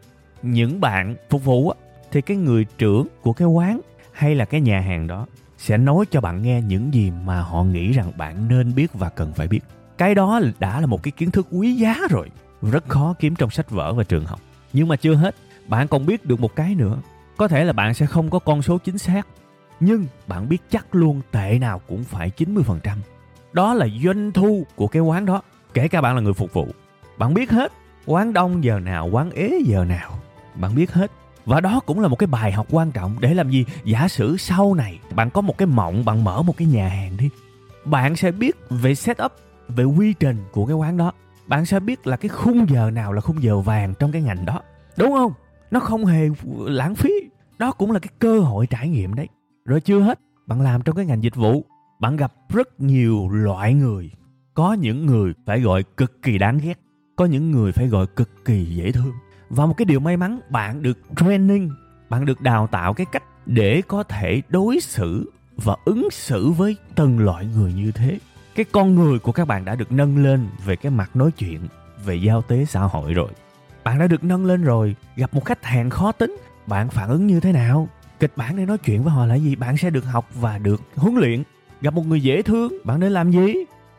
những 0.41 0.81
bạn 0.81 1.15
phục 1.29 1.43
vụ 1.43 1.73
thì 2.11 2.21
cái 2.21 2.37
người 2.37 2.65
trưởng 2.77 3.07
của 3.21 3.33
cái 3.33 3.47
quán 3.47 3.81
hay 4.11 4.35
là 4.35 4.45
cái 4.45 4.61
nhà 4.61 4.79
hàng 4.79 5.07
đó 5.07 5.25
sẽ 5.57 5.77
nói 5.77 6.05
cho 6.11 6.21
bạn 6.21 6.41
nghe 6.41 6.61
những 6.61 6.93
gì 6.93 7.11
mà 7.25 7.41
họ 7.41 7.63
nghĩ 7.63 7.91
rằng 7.91 8.11
bạn 8.17 8.47
nên 8.47 8.75
biết 8.75 8.93
và 8.93 9.09
cần 9.09 9.33
phải 9.33 9.47
biết. 9.47 9.61
Cái 9.97 10.15
đó 10.15 10.41
đã 10.59 10.81
là 10.81 10.85
một 10.85 11.03
cái 11.03 11.11
kiến 11.11 11.31
thức 11.31 11.47
quý 11.51 11.73
giá 11.73 11.95
rồi. 12.09 12.29
Rất 12.61 12.89
khó 12.89 13.15
kiếm 13.19 13.35
trong 13.35 13.49
sách 13.49 13.69
vở 13.69 13.93
và 13.93 14.03
trường 14.03 14.25
học. 14.25 14.39
Nhưng 14.73 14.87
mà 14.87 14.95
chưa 14.95 15.15
hết, 15.15 15.35
bạn 15.67 15.87
còn 15.87 16.05
biết 16.05 16.25
được 16.25 16.39
một 16.39 16.55
cái 16.55 16.75
nữa 16.75 16.97
có 17.37 17.47
thể 17.47 17.63
là 17.63 17.73
bạn 17.73 17.93
sẽ 17.93 18.05
không 18.05 18.29
có 18.29 18.39
con 18.39 18.61
số 18.61 18.77
chính 18.77 18.97
xác, 18.97 19.27
nhưng 19.79 20.05
bạn 20.27 20.49
biết 20.49 20.61
chắc 20.69 20.95
luôn 20.95 21.21
tệ 21.31 21.59
nào 21.59 21.81
cũng 21.87 22.03
phải 22.03 22.31
90%. 22.37 22.97
Đó 23.53 23.73
là 23.73 23.87
doanh 24.03 24.31
thu 24.31 24.65
của 24.75 24.87
cái 24.87 25.01
quán 25.01 25.25
đó, 25.25 25.41
kể 25.73 25.87
cả 25.87 26.01
bạn 26.01 26.15
là 26.15 26.21
người 26.21 26.33
phục 26.33 26.53
vụ. 26.53 26.67
Bạn 27.17 27.33
biết 27.33 27.51
hết, 27.51 27.71
quán 28.05 28.33
đông 28.33 28.63
giờ 28.63 28.79
nào, 28.79 29.07
quán 29.07 29.31
ế 29.31 29.59
giờ 29.65 29.85
nào. 29.85 30.19
Bạn 30.55 30.75
biết 30.75 30.91
hết. 30.91 31.11
Và 31.45 31.61
đó 31.61 31.79
cũng 31.85 31.99
là 31.99 32.07
một 32.07 32.15
cái 32.15 32.27
bài 32.27 32.51
học 32.51 32.67
quan 32.69 32.91
trọng 32.91 33.15
để 33.19 33.33
làm 33.33 33.49
gì? 33.49 33.65
Giả 33.83 34.07
sử 34.07 34.37
sau 34.37 34.73
này 34.73 34.99
bạn 35.15 35.29
có 35.29 35.41
một 35.41 35.57
cái 35.57 35.65
mộng, 35.65 36.05
bạn 36.05 36.23
mở 36.23 36.41
một 36.41 36.57
cái 36.57 36.67
nhà 36.67 36.87
hàng 36.87 37.17
đi. 37.17 37.29
Bạn 37.85 38.15
sẽ 38.15 38.31
biết 38.31 38.55
về 38.69 38.95
setup, 38.95 39.31
về 39.67 39.83
quy 39.83 40.13
trình 40.13 40.37
của 40.51 40.65
cái 40.65 40.75
quán 40.75 40.97
đó. 40.97 41.11
Bạn 41.47 41.65
sẽ 41.65 41.79
biết 41.79 42.07
là 42.07 42.17
cái 42.17 42.29
khung 42.29 42.69
giờ 42.69 42.89
nào 42.89 43.13
là 43.13 43.21
khung 43.21 43.43
giờ 43.43 43.57
vàng 43.59 43.93
trong 43.99 44.11
cái 44.11 44.21
ngành 44.21 44.45
đó. 44.45 44.61
Đúng 44.97 45.11
không? 45.11 45.33
Nó 45.73 45.79
không 45.79 46.05
hề 46.05 46.29
lãng 46.65 46.95
phí. 46.95 47.11
Đó 47.59 47.71
cũng 47.71 47.91
là 47.91 47.99
cái 47.99 48.09
cơ 48.19 48.39
hội 48.39 48.67
trải 48.67 48.89
nghiệm 48.89 49.13
đấy. 49.13 49.27
Rồi 49.65 49.81
chưa 49.81 49.99
hết, 49.99 50.19
bạn 50.47 50.61
làm 50.61 50.81
trong 50.81 50.95
cái 50.95 51.05
ngành 51.05 51.23
dịch 51.23 51.35
vụ, 51.35 51.65
bạn 51.99 52.15
gặp 52.15 52.33
rất 52.49 52.81
nhiều 52.81 53.29
loại 53.29 53.73
người. 53.73 54.11
Có 54.53 54.73
những 54.73 55.05
người 55.05 55.33
phải 55.45 55.61
gọi 55.61 55.83
cực 55.97 56.21
kỳ 56.21 56.37
đáng 56.37 56.57
ghét, 56.57 56.79
có 57.15 57.25
những 57.25 57.51
người 57.51 57.71
phải 57.71 57.87
gọi 57.87 58.07
cực 58.07 58.45
kỳ 58.45 58.65
dễ 58.65 58.91
thương. 58.91 59.11
Và 59.49 59.65
một 59.65 59.73
cái 59.77 59.85
điều 59.85 59.99
may 59.99 60.17
mắn, 60.17 60.39
bạn 60.49 60.81
được 60.81 60.97
training, 61.15 61.69
bạn 62.09 62.25
được 62.25 62.41
đào 62.41 62.67
tạo 62.67 62.93
cái 62.93 63.05
cách 63.11 63.23
để 63.45 63.81
có 63.87 64.03
thể 64.03 64.41
đối 64.49 64.79
xử 64.79 65.31
và 65.55 65.75
ứng 65.85 66.07
xử 66.11 66.51
với 66.51 66.75
từng 66.95 67.19
loại 67.19 67.45
người 67.55 67.73
như 67.73 67.91
thế. 67.91 68.19
Cái 68.55 68.65
con 68.71 68.95
người 68.95 69.19
của 69.19 69.31
các 69.31 69.47
bạn 69.47 69.65
đã 69.65 69.75
được 69.75 69.91
nâng 69.91 70.23
lên 70.23 70.47
về 70.65 70.75
cái 70.75 70.91
mặt 70.91 71.15
nói 71.15 71.31
chuyện, 71.31 71.59
về 72.05 72.15
giao 72.15 72.41
tế 72.41 72.65
xã 72.65 72.81
hội 72.81 73.13
rồi 73.13 73.29
bạn 73.83 73.99
đã 73.99 74.07
được 74.07 74.23
nâng 74.23 74.45
lên 74.45 74.63
rồi, 74.63 74.95
gặp 75.15 75.33
một 75.33 75.45
khách 75.45 75.65
hàng 75.65 75.89
khó 75.89 76.11
tính. 76.11 76.37
Bạn 76.67 76.89
phản 76.89 77.09
ứng 77.09 77.27
như 77.27 77.39
thế 77.39 77.51
nào? 77.51 77.87
Kịch 78.19 78.31
bản 78.35 78.57
để 78.57 78.65
nói 78.65 78.77
chuyện 78.77 79.03
với 79.03 79.13
họ 79.13 79.25
là 79.25 79.35
gì? 79.35 79.55
Bạn 79.55 79.77
sẽ 79.77 79.89
được 79.89 80.05
học 80.05 80.29
và 80.35 80.57
được 80.57 80.81
huấn 80.95 81.15
luyện. 81.15 81.43
Gặp 81.81 81.93
một 81.93 82.07
người 82.07 82.21
dễ 82.21 82.41
thương, 82.41 82.73
bạn 82.83 82.99
nên 82.99 83.11
làm 83.11 83.31
gì? 83.31 83.53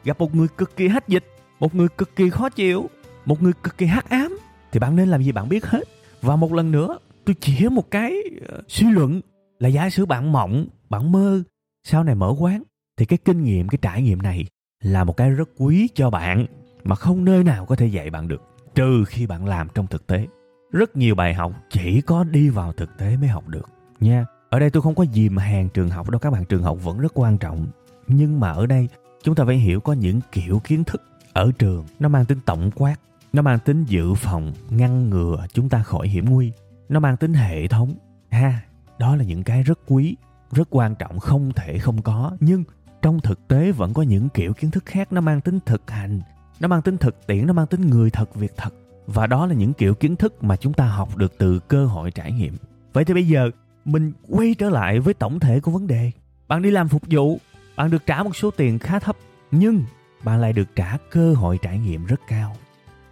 Gặp 0.05 0.19
một 0.21 0.35
người 0.35 0.49
cực 0.49 0.76
kỳ 0.76 0.88
hách 0.88 1.09
dịch, 1.09 1.25
một 1.61 1.75
người 1.75 1.88
cực 1.88 2.17
kỳ 2.17 2.31
khó 2.31 2.49
chịu, 2.49 2.91
một 3.25 3.43
người 3.43 3.53
cực 3.62 3.79
kỳ 3.79 3.87
hắc 3.87 4.11
ám, 4.11 4.38
thì 4.73 4.81
bạn 4.81 4.97
nên 4.97 5.09
làm 5.09 5.23
gì 5.23 5.33
bạn 5.33 5.49
biết 5.49 5.67
hết. 5.67 5.85
Và 6.23 6.37
một 6.37 6.53
lần 6.53 6.71
nữa, 6.71 6.99
tôi 7.25 7.37
chỉ 7.41 7.69
một 7.69 7.91
cái 7.91 8.23
ờ, 8.49 8.62
suy 8.69 8.91
luận 8.91 9.21
là 9.59 9.69
giả 9.69 9.91
sử 9.91 10.07
bạn 10.07 10.33
mộng, 10.33 10.67
bạn 10.91 11.12
mơ, 11.12 11.43
sau 11.85 12.05
này 12.05 12.14
mở 12.14 12.35
quán, 12.38 12.62
thì 12.97 13.05
cái 13.05 13.19
kinh 13.25 13.45
nghiệm, 13.45 13.69
cái 13.69 13.79
trải 13.83 14.03
nghiệm 14.03 14.23
này 14.23 14.45
là 14.83 15.05
một 15.05 15.17
cái 15.17 15.31
rất 15.31 15.49
quý 15.59 15.88
cho 15.95 16.11
bạn 16.11 16.47
mà 16.85 16.97
không 16.97 17.25
nơi 17.25 17.45
nào 17.45 17.67
có 17.67 17.76
thể 17.76 17.87
dạy 17.87 18.11
bạn 18.11 18.29
được 18.29 18.54
trừ 18.75 19.04
khi 19.04 19.26
bạn 19.26 19.47
làm 19.47 19.69
trong 19.75 19.87
thực 19.87 20.07
tế. 20.07 20.26
Rất 20.73 20.97
nhiều 20.97 21.14
bài 21.14 21.35
học 21.35 21.52
chỉ 21.71 22.00
có 22.00 22.25
đi 22.25 22.49
vào 22.49 22.73
thực 22.73 22.99
tế 22.99 23.16
mới 23.16 23.28
học 23.28 23.49
được. 23.49 23.71
Nha, 24.00 24.26
ở 24.50 24.59
đây 24.59 24.71
tôi 24.71 24.83
không 24.83 24.95
có 24.95 25.04
dìm 25.12 25.37
hàng 25.37 25.69
trường 25.69 25.90
học 25.90 26.11
đâu, 26.11 26.19
các 26.19 26.31
bạn 26.31 26.45
trường 26.45 26.62
học 26.62 26.78
vẫn 26.83 26.99
rất 26.99 27.12
quan 27.14 27.38
trọng. 27.38 27.66
Nhưng 28.07 28.40
mà 28.40 28.50
ở 28.50 28.66
đây, 28.66 28.88
chúng 29.23 29.35
ta 29.35 29.45
phải 29.45 29.57
hiểu 29.57 29.81
có 29.81 29.93
những 29.93 30.21
kiểu 30.33 30.61
kiến 30.64 30.85
thức 30.85 31.02
ở 31.33 31.52
trường. 31.59 31.85
Nó 32.00 32.09
mang 32.09 32.25
tính 32.25 32.38
tổng 32.47 32.71
quát, 32.75 32.97
nó 33.33 33.43
mang 33.43 33.59
tính 33.59 33.85
dự 33.85 34.14
phòng, 34.14 34.52
ngăn 34.71 35.11
ngừa 35.11 35.47
chúng 35.52 35.69
ta 35.69 35.83
khỏi 35.83 36.09
hiểm 36.09 36.25
nguy. 36.25 36.52
Nó 36.88 37.00
mang 37.00 37.16
tính 37.16 37.35
hệ 37.35 37.69
thống. 37.69 37.95
Ha, 38.31 38.61
đó 38.99 39.16
là 39.16 39.25
những 39.25 39.43
cái 39.43 39.62
rất 39.62 39.78
quý, 39.87 40.16
rất 40.52 40.69
quan 40.71 40.95
trọng, 40.95 41.19
không 41.19 41.52
thể 41.52 41.78
không 41.78 42.02
có. 42.02 42.37
Nhưng 42.40 42.64
trong 43.02 43.21
thực 43.21 43.49
tế 43.49 43.73
vẫn 43.73 43.95
có 43.95 44.02
những 44.02 44.28
kiểu 44.28 44.52
kiến 44.52 44.71
thức 44.71 44.87
khác, 44.87 45.12
nó 45.12 45.21
mang 45.21 45.40
tính 45.40 45.59
thực 45.66 45.90
hành 45.90 46.21
nó 46.61 46.69
mang 46.69 46.83
tính 46.83 46.99
thực 46.99 47.27
tiễn, 47.27 47.47
nó 47.47 47.53
mang 47.53 47.67
tính 47.67 47.91
người 47.91 48.11
thật, 48.11 48.35
việc 48.35 48.53
thật. 48.57 48.75
Và 49.07 49.27
đó 49.27 49.47
là 49.47 49.55
những 49.55 49.73
kiểu 49.73 49.95
kiến 49.95 50.17
thức 50.17 50.45
mà 50.45 50.57
chúng 50.57 50.73
ta 50.73 50.87
học 50.87 51.17
được 51.17 51.39
từ 51.39 51.59
cơ 51.59 51.87
hội 51.87 52.11
trải 52.11 52.33
nghiệm. 52.33 52.57
Vậy 52.93 53.05
thì 53.05 53.15
bây 53.15 53.29
giờ, 53.29 53.51
mình 53.85 54.13
quay 54.29 54.55
trở 54.59 54.71
lại 54.71 55.01
với 55.01 55.15
tổng 55.15 55.41
thể 55.41 55.61
của 55.61 55.71
vấn 55.71 55.87
đề. 55.87 56.11
Bạn 56.49 56.63
đi 56.63 56.71
làm 56.71 56.89
phục 56.89 57.03
vụ, 57.11 57.39
bạn 57.77 57.91
được 57.91 58.07
trả 58.07 58.23
một 58.23 58.37
số 58.37 58.51
tiền 58.51 58.79
khá 58.79 58.99
thấp, 58.99 59.17
nhưng 59.51 59.85
bạn 60.25 60.41
lại 60.41 60.53
được 60.53 60.69
trả 60.77 60.97
cơ 61.11 61.35
hội 61.35 61.59
trải 61.63 61.79
nghiệm 61.79 62.07
rất 62.07 62.21
cao. 62.29 62.57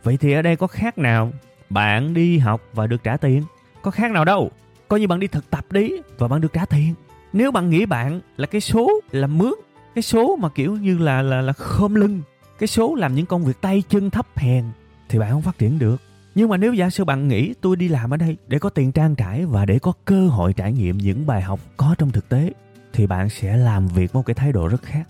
Vậy 0.03 0.17
thì 0.17 0.33
ở 0.33 0.43
đây 0.43 0.57
có 0.57 0.67
khác 0.67 0.99
nào? 0.99 1.33
Bạn 1.71 2.15
đi 2.15 2.39
học 2.39 2.63
và 2.73 2.87
được 2.87 3.05
trả 3.05 3.17
tiền. 3.17 3.43
Có 3.83 3.91
khác 3.91 4.11
nào 4.11 4.25
đâu? 4.25 4.51
Coi 4.89 5.01
như 5.01 5.07
bạn 5.09 5.21
đi 5.21 5.27
thực 5.27 5.51
tập 5.51 5.73
đi 5.73 5.91
và 6.19 6.29
bạn 6.29 6.41
được 6.41 6.53
trả 6.53 6.65
tiền. 6.65 6.95
Nếu 7.33 7.51
bạn 7.51 7.71
nghĩ 7.71 7.87
bạn 7.87 8.21
là 8.37 8.47
cái 8.47 8.61
số, 8.61 8.91
là 9.11 9.27
mướn, 9.27 9.53
cái 9.95 10.03
số 10.03 10.37
mà 10.37 10.49
kiểu 10.49 10.77
như 10.77 10.99
là 10.99 11.23
là 11.23 11.41
là 11.41 11.53
khom 11.53 11.95
lưng 11.95 12.23
cái 12.63 12.67
số 12.69 12.95
làm 12.95 13.15
những 13.15 13.27
công 13.27 13.45
việc 13.45 13.61
tay 13.61 13.83
chân 13.89 14.11
thấp 14.11 14.27
hèn 14.37 14.65
thì 15.09 15.19
bạn 15.19 15.31
không 15.31 15.43
phát 15.43 15.59
triển 15.59 15.79
được. 15.79 15.97
Nhưng 16.35 16.49
mà 16.49 16.57
nếu 16.57 16.75
giả 16.75 16.91
sử 16.91 17.05
bạn 17.05 17.29
nghĩ 17.29 17.55
tôi 17.61 17.77
đi 17.77 17.89
làm 17.89 18.15
ở 18.15 18.17
đây 18.17 18.37
để 18.47 18.59
có 18.59 18.69
tiền 18.69 18.93
trang 18.93 19.15
trải 19.15 19.47
và 19.47 19.65
để 19.65 19.79
có 19.79 19.93
cơ 20.05 20.29
hội 20.29 20.53
trải 20.53 20.73
nghiệm 20.73 20.99
những 20.99 21.27
bài 21.27 21.43
học 21.43 21.61
có 21.77 21.95
trong 21.99 22.11
thực 22.11 22.29
tế, 22.29 22.53
thì 22.93 23.07
bạn 23.07 23.29
sẽ 23.29 23.57
làm 23.57 23.87
việc 23.87 24.13
với 24.13 24.21
một 24.21 24.23
cái 24.27 24.35
thái 24.35 24.53
độ 24.53 24.69
rất 24.69 24.83
khác. 24.83 25.09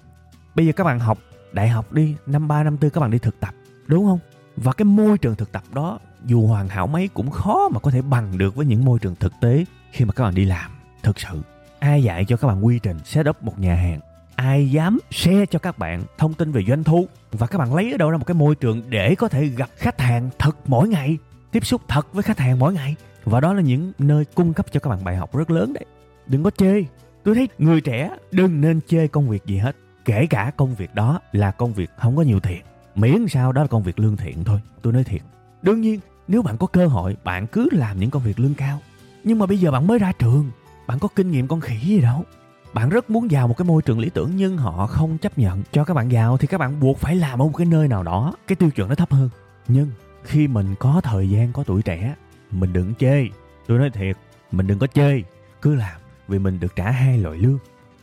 Bây 0.54 0.66
giờ 0.66 0.72
các 0.72 0.84
bạn 0.84 1.00
học 1.00 1.18
đại 1.52 1.68
học 1.68 1.92
đi, 1.92 2.14
năm 2.26 2.48
ba, 2.48 2.62
năm 2.62 2.76
tư 2.76 2.90
các 2.90 3.00
bạn 3.00 3.10
đi 3.10 3.18
thực 3.18 3.40
tập, 3.40 3.54
đúng 3.86 4.04
không? 4.04 4.18
Và 4.56 4.72
cái 4.72 4.84
môi 4.84 5.18
trường 5.18 5.34
thực 5.34 5.52
tập 5.52 5.62
đó, 5.74 5.98
dù 6.26 6.46
hoàn 6.46 6.68
hảo 6.68 6.86
mấy 6.86 7.08
cũng 7.08 7.30
khó 7.30 7.68
mà 7.68 7.80
có 7.80 7.90
thể 7.90 8.02
bằng 8.02 8.38
được 8.38 8.54
với 8.54 8.66
những 8.66 8.84
môi 8.84 8.98
trường 8.98 9.14
thực 9.14 9.32
tế 9.40 9.64
khi 9.90 10.04
mà 10.04 10.12
các 10.12 10.24
bạn 10.24 10.34
đi 10.34 10.44
làm, 10.44 10.70
thực 11.02 11.20
sự. 11.20 11.42
Ai 11.78 12.02
dạy 12.02 12.24
cho 12.24 12.36
các 12.36 12.48
bạn 12.48 12.66
quy 12.66 12.78
trình, 12.78 12.98
setup 13.04 13.42
một 13.42 13.58
nhà 13.58 13.74
hàng? 13.74 14.00
Ai 14.36 14.70
dám 14.70 14.98
share 15.10 15.46
cho 15.46 15.58
các 15.58 15.78
bạn 15.78 16.02
thông 16.18 16.34
tin 16.34 16.52
về 16.52 16.64
doanh 16.68 16.84
thu? 16.84 17.06
Và 17.32 17.46
các 17.46 17.58
bạn 17.58 17.74
lấy 17.74 17.92
ở 17.92 17.96
đâu 17.96 18.10
ra 18.10 18.18
một 18.18 18.24
cái 18.26 18.34
môi 18.34 18.54
trường 18.54 18.82
để 18.88 19.14
có 19.14 19.28
thể 19.28 19.46
gặp 19.46 19.70
khách 19.76 20.00
hàng 20.00 20.30
thật 20.38 20.56
mỗi 20.66 20.88
ngày? 20.88 21.18
Tiếp 21.52 21.66
xúc 21.66 21.82
thật 21.88 22.14
với 22.14 22.22
khách 22.22 22.38
hàng 22.38 22.58
mỗi 22.58 22.74
ngày? 22.74 22.96
Và 23.24 23.40
đó 23.40 23.52
là 23.52 23.62
những 23.62 23.92
nơi 23.98 24.24
cung 24.24 24.52
cấp 24.52 24.66
cho 24.72 24.80
các 24.80 24.90
bạn 24.90 25.04
bài 25.04 25.16
học 25.16 25.36
rất 25.36 25.50
lớn 25.50 25.72
đấy. 25.72 25.84
Đừng 26.26 26.42
có 26.42 26.50
chê. 26.50 26.84
Tôi 27.24 27.34
thấy 27.34 27.48
người 27.58 27.80
trẻ 27.80 28.10
đừng 28.30 28.60
nên 28.60 28.80
chê 28.88 29.06
công 29.06 29.28
việc 29.28 29.46
gì 29.46 29.56
hết. 29.56 29.76
Kể 30.04 30.26
cả 30.30 30.52
công 30.56 30.74
việc 30.74 30.94
đó 30.94 31.20
là 31.32 31.50
công 31.50 31.72
việc 31.72 31.90
không 31.98 32.16
có 32.16 32.22
nhiều 32.22 32.40
tiền. 32.40 32.62
Miễn 32.94 33.28
sao 33.28 33.52
đó 33.52 33.62
là 33.62 33.68
công 33.68 33.82
việc 33.82 33.98
lương 33.98 34.16
thiện 34.16 34.44
thôi. 34.44 34.60
Tôi 34.82 34.92
nói 34.92 35.04
thiệt. 35.04 35.22
Đương 35.62 35.80
nhiên, 35.80 36.00
nếu 36.28 36.42
bạn 36.42 36.56
có 36.56 36.66
cơ 36.66 36.86
hội, 36.86 37.16
bạn 37.24 37.46
cứ 37.46 37.68
làm 37.72 37.98
những 37.98 38.10
công 38.10 38.22
việc 38.22 38.40
lương 38.40 38.54
cao. 38.54 38.78
Nhưng 39.24 39.38
mà 39.38 39.46
bây 39.46 39.58
giờ 39.58 39.70
bạn 39.70 39.86
mới 39.86 39.98
ra 39.98 40.12
trường, 40.18 40.50
bạn 40.86 40.98
có 40.98 41.08
kinh 41.16 41.30
nghiệm 41.30 41.48
con 41.48 41.60
khỉ 41.60 41.78
gì 41.78 42.00
đâu 42.00 42.24
bạn 42.74 42.88
rất 42.88 43.10
muốn 43.10 43.28
vào 43.30 43.48
một 43.48 43.56
cái 43.56 43.66
môi 43.66 43.82
trường 43.82 43.98
lý 43.98 44.10
tưởng 44.10 44.30
nhưng 44.36 44.56
họ 44.56 44.86
không 44.86 45.18
chấp 45.18 45.38
nhận. 45.38 45.62
Cho 45.72 45.84
các 45.84 45.94
bạn 45.94 46.08
vào 46.10 46.36
thì 46.36 46.46
các 46.46 46.58
bạn 46.58 46.80
buộc 46.80 46.98
phải 46.98 47.16
làm 47.16 47.42
ở 47.42 47.44
một 47.44 47.52
cái 47.56 47.66
nơi 47.66 47.88
nào 47.88 48.02
đó. 48.02 48.34
Cái 48.46 48.56
tiêu 48.56 48.70
chuẩn 48.70 48.88
nó 48.88 48.94
thấp 48.94 49.12
hơn. 49.12 49.28
Nhưng 49.68 49.90
khi 50.22 50.48
mình 50.48 50.74
có 50.78 51.00
thời 51.04 51.30
gian, 51.30 51.52
có 51.52 51.64
tuổi 51.66 51.82
trẻ, 51.82 52.14
mình 52.50 52.72
đừng 52.72 52.94
chê. 52.94 53.26
Tôi 53.66 53.78
nói 53.78 53.90
thiệt, 53.90 54.16
mình 54.52 54.66
đừng 54.66 54.78
có 54.78 54.86
chê. 54.86 55.22
Cứ 55.62 55.74
làm 55.74 56.00
vì 56.28 56.38
mình 56.38 56.60
được 56.60 56.76
trả 56.76 56.90
hai 56.90 57.18
loại 57.18 57.38
lương. 57.38 57.58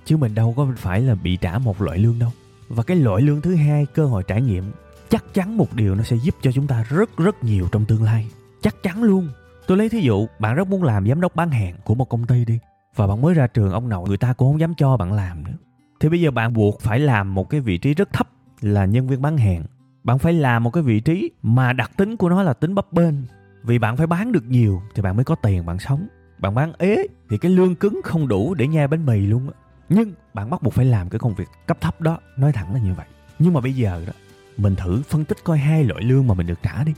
Chứ 0.06 0.18
mình 0.18 0.36
đâu 0.36 0.54
có 0.58 0.68
phải 0.78 1.02
là 1.02 1.16
bị 1.16 1.38
trả 1.38 1.58
một 1.58 1.82
loại 1.82 1.98
lương 1.98 2.20
đâu. 2.20 2.32
Và 2.68 2.84
cái 2.84 2.98
loại 2.98 3.22
lương 3.22 3.42
thứ 3.42 3.56
hai, 3.56 3.86
cơ 3.86 4.06
hội 4.06 4.24
trải 4.28 4.42
nghiệm, 4.42 4.72
chắc 5.10 5.24
chắn 5.34 5.58
một 5.58 5.74
điều 5.74 5.96
nó 5.96 6.04
sẽ 6.04 6.16
giúp 6.16 6.36
cho 6.42 6.52
chúng 6.52 6.68
ta 6.68 6.86
rất 6.90 7.18
rất 7.18 7.44
nhiều 7.44 7.68
trong 7.72 7.86
tương 7.86 8.04
lai. 8.04 8.28
Chắc 8.62 8.84
chắn 8.84 9.04
luôn. 9.04 9.30
Tôi 9.68 9.78
lấy 9.78 9.90
thí 9.90 10.00
dụ, 10.00 10.28
bạn 10.40 10.56
rất 10.56 10.68
muốn 10.68 10.84
làm 10.84 11.08
giám 11.08 11.22
đốc 11.22 11.36
bán 11.36 11.52
hàng 11.52 11.76
của 11.84 11.96
một 11.96 12.10
công 12.10 12.28
ty 12.28 12.46
đi 12.46 12.60
và 13.00 13.08
bạn 13.08 13.22
mới 13.22 13.34
ra 13.34 13.48
trường, 13.48 13.72
ông 13.72 13.89
nội 13.89 14.08
người 14.08 14.18
ta 14.18 14.34
cũng 14.34 14.51
không 14.51 14.60
dám 14.60 14.74
cho 14.75 14.98
bạn 14.98 15.13
làm 15.13 15.44
nữa. 15.44 15.53
Thì 16.00 16.10
bây 16.10 16.22
giờ 16.22 16.32
bạn 16.32 16.53
buộc 16.53 16.82
phải 16.82 17.00
làm 17.00 17.34
một 17.36 17.50
cái 17.50 17.62
vị 17.62 17.77
trí 17.77 17.94
rất 17.94 18.13
thấp 18.13 18.29
là 18.62 18.86
nhân 18.86 19.08
viên 19.08 19.22
bán 19.22 19.38
hàng. 19.38 19.63
Bạn 20.03 20.20
phải 20.20 20.34
làm 20.34 20.63
một 20.63 20.72
cái 20.72 20.84
vị 20.84 21.00
trí 21.00 21.32
mà 21.41 21.74
đặc 21.74 21.91
tính 21.98 22.18
của 22.18 22.29
nó 22.29 22.44
là 22.44 22.53
tính 22.53 22.75
bấp 22.75 22.94
bênh. 22.94 23.15
Vì 23.63 23.79
bạn 23.79 23.98
phải 23.98 24.08
bán 24.08 24.32
được 24.32 24.44
nhiều 24.48 24.82
thì 24.96 25.01
bạn 25.01 25.15
mới 25.15 25.25
có 25.25 25.36
tiền 25.36 25.65
bạn 25.65 25.79
sống. 25.79 26.08
Bạn 26.39 26.56
bán 26.56 26.74
ế 26.77 27.08
thì 27.29 27.38
cái 27.38 27.51
lương 27.51 27.75
cứng 27.75 28.01
không 28.03 28.27
đủ 28.27 28.53
để 28.53 28.68
nhai 28.68 28.88
bánh 28.88 29.06
mì 29.06 29.20
luôn 29.20 29.50
á. 29.50 29.53
Nhưng 29.89 30.12
bạn 30.34 30.50
bắt 30.50 30.63
buộc 30.63 30.74
phải 30.74 30.86
làm 30.86 31.10
cái 31.10 31.20
công 31.20 31.34
việc 31.34 31.48
cấp 31.68 31.77
thấp 31.82 32.01
đó. 32.01 32.20
Nói 32.38 32.51
thẳng 32.51 32.74
là 32.74 32.79
như 32.79 32.94
vậy. 32.94 33.06
Nhưng 33.39 33.53
mà 33.53 33.62
bây 33.62 33.74
giờ 33.74 34.03
đó, 34.08 34.13
mình 34.58 34.75
thử 34.75 35.01
phân 35.10 35.25
tích 35.25 35.38
coi 35.44 35.58
hai 35.58 35.84
loại 35.84 36.01
lương 36.03 36.27
mà 36.27 36.34
mình 36.34 36.48
được 36.48 36.60
trả 36.63 36.84
đi. 36.84 36.94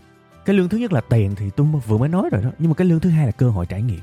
Cái 0.45 0.55
lương 0.55 0.69
thứ 0.69 0.77
nhất 0.77 0.93
là 0.93 1.01
tiền 1.01 1.35
thì 1.35 1.49
tôi 1.49 1.67
vừa 1.87 1.97
mới 1.97 2.09
nói 2.09 2.29
rồi 2.31 2.43
đó. 2.43 2.49
Nhưng 2.59 2.69
mà 2.69 2.75
cái 2.75 2.87
lương 2.87 2.99
thứ 2.99 3.09
hai 3.09 3.25
là 3.25 3.31
cơ 3.31 3.49
hội 3.49 3.65
trải 3.65 3.81
nghiệm 3.81 4.01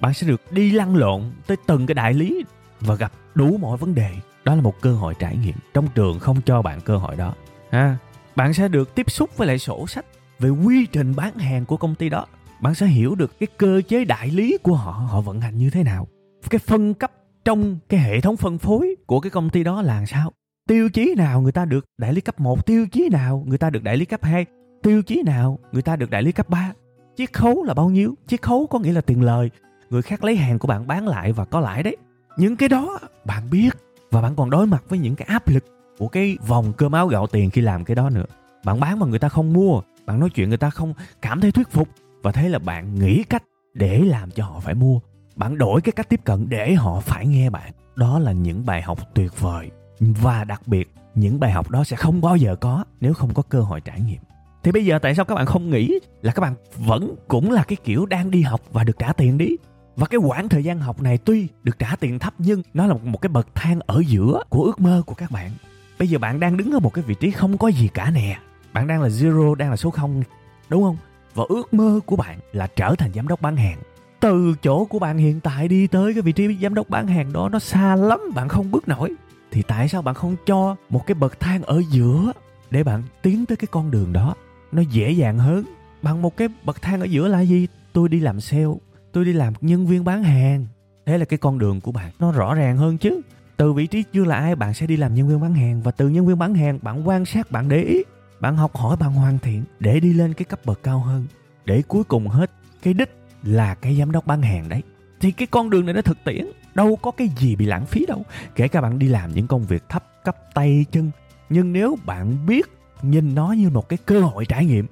bạn 0.00 0.14
sẽ 0.14 0.26
được 0.26 0.52
đi 0.52 0.70
lăn 0.70 0.96
lộn 0.96 1.22
tới 1.46 1.56
từng 1.66 1.86
cái 1.86 1.94
đại 1.94 2.14
lý 2.14 2.44
và 2.80 2.94
gặp 2.94 3.12
đủ 3.34 3.56
mọi 3.56 3.76
vấn 3.76 3.94
đề. 3.94 4.10
Đó 4.44 4.54
là 4.54 4.60
một 4.60 4.80
cơ 4.80 4.92
hội 4.92 5.14
trải 5.18 5.36
nghiệm 5.36 5.56
trong 5.74 5.88
trường 5.94 6.18
không 6.18 6.40
cho 6.46 6.62
bạn 6.62 6.80
cơ 6.80 6.96
hội 6.96 7.16
đó. 7.16 7.34
Ha 7.70 7.96
bạn 8.36 8.54
sẽ 8.54 8.68
được 8.68 8.94
tiếp 8.94 9.10
xúc 9.10 9.36
với 9.36 9.48
lại 9.48 9.58
sổ 9.58 9.86
sách 9.86 10.06
về 10.38 10.50
quy 10.50 10.86
trình 10.86 11.14
bán 11.16 11.38
hàng 11.38 11.64
của 11.64 11.76
công 11.76 11.94
ty 11.94 12.08
đó. 12.08 12.26
Bạn 12.60 12.74
sẽ 12.74 12.86
hiểu 12.86 13.14
được 13.14 13.38
cái 13.40 13.46
cơ 13.58 13.82
chế 13.88 14.04
đại 14.04 14.30
lý 14.30 14.58
của 14.62 14.74
họ 14.74 14.92
họ 14.92 15.20
vận 15.20 15.40
hành 15.40 15.58
như 15.58 15.70
thế 15.70 15.82
nào. 15.82 16.08
Cái 16.50 16.58
phân 16.58 16.94
cấp 16.94 17.12
trong 17.44 17.78
cái 17.88 18.00
hệ 18.00 18.20
thống 18.20 18.36
phân 18.36 18.58
phối 18.58 18.96
của 19.06 19.20
cái 19.20 19.30
công 19.30 19.50
ty 19.50 19.64
đó 19.64 19.82
là 19.82 20.06
sao? 20.06 20.32
Tiêu 20.68 20.88
chí 20.88 21.14
nào 21.16 21.40
người 21.40 21.52
ta 21.52 21.64
được 21.64 21.84
đại 21.98 22.12
lý 22.12 22.20
cấp 22.20 22.40
1, 22.40 22.66
tiêu 22.66 22.86
chí 22.92 23.08
nào 23.12 23.44
người 23.46 23.58
ta 23.58 23.70
được 23.70 23.82
đại 23.82 23.96
lý 23.96 24.04
cấp 24.04 24.24
2, 24.24 24.46
tiêu 24.82 25.02
chí 25.02 25.22
nào 25.26 25.58
người 25.72 25.82
ta 25.82 25.96
được 25.96 26.10
đại 26.10 26.22
lý 26.22 26.32
cấp 26.32 26.48
3. 26.48 26.72
Chiết 27.16 27.32
khấu 27.32 27.64
là 27.64 27.74
bao 27.74 27.90
nhiêu? 27.90 28.14
Chiết 28.26 28.42
khấu 28.42 28.66
có 28.66 28.78
nghĩa 28.78 28.92
là 28.92 29.00
tiền 29.00 29.22
lời. 29.22 29.50
Người 29.90 30.02
khác 30.02 30.24
lấy 30.24 30.36
hàng 30.36 30.58
của 30.58 30.68
bạn 30.68 30.86
bán 30.86 31.08
lại 31.08 31.32
và 31.32 31.44
có 31.44 31.60
lãi 31.60 31.82
đấy. 31.82 31.96
Những 32.36 32.56
cái 32.56 32.68
đó 32.68 32.98
bạn 33.24 33.50
biết 33.50 33.70
và 34.10 34.22
bạn 34.22 34.36
còn 34.36 34.50
đối 34.50 34.66
mặt 34.66 34.84
với 34.88 34.98
những 34.98 35.16
cái 35.16 35.26
áp 35.30 35.48
lực 35.48 35.64
của 35.98 36.08
cái 36.08 36.38
vòng 36.46 36.72
cơm 36.72 36.92
áo 36.92 37.06
gạo 37.06 37.26
tiền 37.26 37.50
khi 37.50 37.60
làm 37.60 37.84
cái 37.84 37.94
đó 37.94 38.10
nữa. 38.10 38.24
Bạn 38.64 38.80
bán 38.80 38.98
mà 38.98 39.06
người 39.06 39.18
ta 39.18 39.28
không 39.28 39.52
mua, 39.52 39.80
bạn 40.06 40.20
nói 40.20 40.30
chuyện 40.30 40.48
người 40.48 40.58
ta 40.58 40.70
không 40.70 40.94
cảm 41.22 41.40
thấy 41.40 41.52
thuyết 41.52 41.70
phục 41.70 41.88
và 42.22 42.32
thế 42.32 42.48
là 42.48 42.58
bạn 42.58 42.94
nghĩ 42.94 43.22
cách 43.22 43.42
để 43.74 43.98
làm 43.98 44.30
cho 44.30 44.44
họ 44.44 44.60
phải 44.60 44.74
mua. 44.74 45.00
Bạn 45.36 45.58
đổi 45.58 45.80
cái 45.80 45.92
cách 45.92 46.08
tiếp 46.08 46.20
cận 46.24 46.48
để 46.48 46.74
họ 46.74 47.00
phải 47.00 47.26
nghe 47.26 47.50
bạn. 47.50 47.72
Đó 47.96 48.18
là 48.18 48.32
những 48.32 48.66
bài 48.66 48.82
học 48.82 48.98
tuyệt 49.14 49.40
vời 49.40 49.70
và 50.00 50.44
đặc 50.44 50.62
biệt 50.66 50.94
những 51.14 51.40
bài 51.40 51.52
học 51.52 51.70
đó 51.70 51.84
sẽ 51.84 51.96
không 51.96 52.20
bao 52.20 52.36
giờ 52.36 52.56
có 52.56 52.84
nếu 53.00 53.14
không 53.14 53.34
có 53.34 53.42
cơ 53.42 53.60
hội 53.60 53.80
trải 53.80 54.00
nghiệm 54.00 54.20
thì 54.62 54.72
bây 54.72 54.84
giờ 54.84 54.98
tại 54.98 55.14
sao 55.14 55.24
các 55.24 55.34
bạn 55.34 55.46
không 55.46 55.70
nghĩ 55.70 55.98
là 56.22 56.32
các 56.32 56.40
bạn 56.40 56.54
vẫn 56.76 57.14
cũng 57.28 57.50
là 57.50 57.62
cái 57.62 57.76
kiểu 57.84 58.06
đang 58.06 58.30
đi 58.30 58.42
học 58.42 58.60
và 58.72 58.84
được 58.84 58.98
trả 58.98 59.12
tiền 59.12 59.38
đi 59.38 59.56
và 60.00 60.06
cái 60.06 60.18
quãng 60.18 60.48
thời 60.48 60.64
gian 60.64 60.80
học 60.80 61.02
này 61.02 61.18
tuy 61.18 61.48
được 61.64 61.78
trả 61.78 61.96
tiền 62.00 62.18
thấp 62.18 62.34
nhưng 62.38 62.62
nó 62.74 62.86
là 62.86 62.94
một 63.04 63.18
cái 63.18 63.28
bậc 63.28 63.54
thang 63.54 63.80
ở 63.86 64.02
giữa 64.06 64.42
của 64.48 64.64
ước 64.64 64.80
mơ 64.80 65.02
của 65.06 65.14
các 65.14 65.30
bạn. 65.30 65.50
Bây 65.98 66.08
giờ 66.08 66.18
bạn 66.18 66.40
đang 66.40 66.56
đứng 66.56 66.72
ở 66.72 66.78
một 66.78 66.94
cái 66.94 67.04
vị 67.04 67.14
trí 67.20 67.30
không 67.30 67.58
có 67.58 67.68
gì 67.68 67.88
cả 67.94 68.10
nè. 68.10 68.38
Bạn 68.72 68.86
đang 68.86 69.02
là 69.02 69.08
zero, 69.08 69.54
đang 69.54 69.70
là 69.70 69.76
số 69.76 69.90
không, 69.90 70.22
đúng 70.68 70.82
không? 70.82 70.96
Và 71.34 71.44
ước 71.48 71.74
mơ 71.74 72.00
của 72.06 72.16
bạn 72.16 72.38
là 72.52 72.66
trở 72.66 72.94
thành 72.98 73.12
giám 73.14 73.28
đốc 73.28 73.40
bán 73.40 73.56
hàng. 73.56 73.78
Từ 74.20 74.54
chỗ 74.62 74.84
của 74.84 74.98
bạn 74.98 75.18
hiện 75.18 75.40
tại 75.40 75.68
đi 75.68 75.86
tới 75.86 76.14
cái 76.14 76.22
vị 76.22 76.32
trí 76.32 76.56
giám 76.62 76.74
đốc 76.74 76.88
bán 76.88 77.06
hàng 77.06 77.32
đó 77.32 77.48
nó 77.48 77.58
xa 77.58 77.96
lắm, 77.96 78.20
bạn 78.34 78.48
không 78.48 78.70
bước 78.70 78.88
nổi. 78.88 79.14
Thì 79.50 79.62
tại 79.62 79.88
sao 79.88 80.02
bạn 80.02 80.14
không 80.14 80.36
cho 80.46 80.76
một 80.90 81.06
cái 81.06 81.14
bậc 81.14 81.40
thang 81.40 81.62
ở 81.62 81.82
giữa 81.90 82.32
để 82.70 82.84
bạn 82.84 83.02
tiến 83.22 83.46
tới 83.46 83.56
cái 83.56 83.68
con 83.70 83.90
đường 83.90 84.12
đó? 84.12 84.34
Nó 84.72 84.82
dễ 84.82 85.10
dàng 85.10 85.38
hơn. 85.38 85.64
Bằng 86.02 86.22
một 86.22 86.36
cái 86.36 86.48
bậc 86.64 86.82
thang 86.82 87.00
ở 87.00 87.04
giữa 87.04 87.28
là 87.28 87.40
gì? 87.40 87.66
Tôi 87.92 88.08
đi 88.08 88.20
làm 88.20 88.40
sale 88.40 88.74
tôi 89.12 89.24
đi 89.24 89.32
làm 89.32 89.52
nhân 89.60 89.86
viên 89.86 90.04
bán 90.04 90.22
hàng. 90.22 90.66
Thế 91.06 91.18
là 91.18 91.24
cái 91.24 91.38
con 91.38 91.58
đường 91.58 91.80
của 91.80 91.92
bạn 91.92 92.12
nó 92.18 92.32
rõ 92.32 92.54
ràng 92.54 92.76
hơn 92.76 92.98
chứ. 92.98 93.20
Từ 93.56 93.72
vị 93.72 93.86
trí 93.86 94.04
chưa 94.12 94.24
là 94.24 94.36
ai, 94.36 94.54
bạn 94.56 94.74
sẽ 94.74 94.86
đi 94.86 94.96
làm 94.96 95.14
nhân 95.14 95.28
viên 95.28 95.40
bán 95.40 95.54
hàng 95.54 95.82
và 95.82 95.90
từ 95.90 96.08
nhân 96.08 96.26
viên 96.26 96.38
bán 96.38 96.54
hàng, 96.54 96.78
bạn 96.82 97.08
quan 97.08 97.24
sát, 97.24 97.50
bạn 97.50 97.68
để 97.68 97.82
ý. 97.82 98.02
Bạn 98.40 98.56
học 98.56 98.76
hỏi, 98.76 98.96
bạn 98.96 99.12
hoàn 99.12 99.38
thiện 99.38 99.64
để 99.80 100.00
đi 100.00 100.12
lên 100.12 100.34
cái 100.34 100.44
cấp 100.44 100.60
bậc 100.64 100.82
cao 100.82 100.98
hơn. 100.98 101.26
Để 101.64 101.82
cuối 101.88 102.04
cùng 102.04 102.28
hết, 102.28 102.50
cái 102.82 102.94
đích 102.94 103.10
là 103.42 103.74
cái 103.74 103.96
giám 103.96 104.12
đốc 104.12 104.26
bán 104.26 104.42
hàng 104.42 104.68
đấy. 104.68 104.82
Thì 105.20 105.30
cái 105.30 105.46
con 105.50 105.70
đường 105.70 105.86
này 105.86 105.94
nó 105.94 106.02
thực 106.02 106.18
tiễn, 106.24 106.46
đâu 106.74 106.96
có 106.96 107.10
cái 107.10 107.28
gì 107.38 107.56
bị 107.56 107.66
lãng 107.66 107.86
phí 107.86 108.06
đâu. 108.06 108.22
Kể 108.54 108.68
cả 108.68 108.80
bạn 108.80 108.98
đi 108.98 109.08
làm 109.08 109.34
những 109.34 109.46
công 109.46 109.64
việc 109.64 109.88
thấp, 109.88 110.24
cấp 110.24 110.36
tay 110.54 110.84
chân, 110.90 111.10
nhưng 111.48 111.72
nếu 111.72 111.98
bạn 112.06 112.46
biết 112.46 112.66
nhìn 113.02 113.34
nó 113.34 113.52
như 113.52 113.70
một 113.70 113.88
cái 113.88 113.98
cơ 114.06 114.20
hội 114.20 114.44
trải 114.46 114.64
nghiệm, 114.64 114.86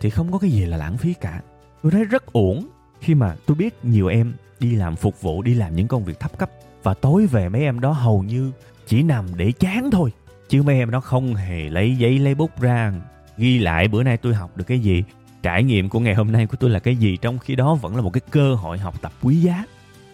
thì 0.00 0.10
không 0.10 0.32
có 0.32 0.38
cái 0.38 0.50
gì 0.50 0.64
là 0.64 0.76
lãng 0.76 0.96
phí 0.96 1.14
cả. 1.14 1.42
Tôi 1.82 1.92
thấy 1.92 2.04
rất 2.04 2.32
ổn 2.32 2.68
khi 3.04 3.14
mà 3.14 3.36
tôi 3.46 3.54
biết 3.54 3.74
nhiều 3.82 4.06
em 4.06 4.32
đi 4.60 4.76
làm 4.76 4.96
phục 4.96 5.22
vụ, 5.22 5.42
đi 5.42 5.54
làm 5.54 5.76
những 5.76 5.88
công 5.88 6.04
việc 6.04 6.20
thấp 6.20 6.38
cấp, 6.38 6.50
và 6.82 6.94
tối 6.94 7.26
về 7.26 7.48
mấy 7.48 7.62
em 7.62 7.80
đó 7.80 7.92
hầu 7.92 8.22
như 8.22 8.52
chỉ 8.86 9.02
nằm 9.02 9.26
để 9.36 9.52
chán 9.52 9.90
thôi, 9.90 10.12
chứ 10.48 10.62
mấy 10.62 10.78
em 10.78 10.90
đó 10.90 11.00
không 11.00 11.34
hề 11.34 11.70
lấy 11.70 11.96
giấy, 11.96 12.18
lấy 12.18 12.34
bút 12.34 12.60
ra 12.60 12.92
ghi 13.36 13.58
lại 13.58 13.88
bữa 13.88 14.02
nay 14.02 14.16
tôi 14.16 14.34
học 14.34 14.56
được 14.56 14.64
cái 14.64 14.78
gì. 14.78 15.04
Trải 15.42 15.64
nghiệm 15.64 15.88
của 15.88 16.00
ngày 16.00 16.14
hôm 16.14 16.32
nay 16.32 16.46
của 16.46 16.56
tôi 16.56 16.70
là 16.70 16.78
cái 16.78 16.96
gì, 16.96 17.16
trong 17.16 17.38
khi 17.38 17.56
đó 17.56 17.74
vẫn 17.74 17.96
là 17.96 18.02
một 18.02 18.12
cái 18.12 18.20
cơ 18.30 18.54
hội 18.54 18.78
học 18.78 19.02
tập 19.02 19.12
quý 19.22 19.36
giá. 19.36 19.64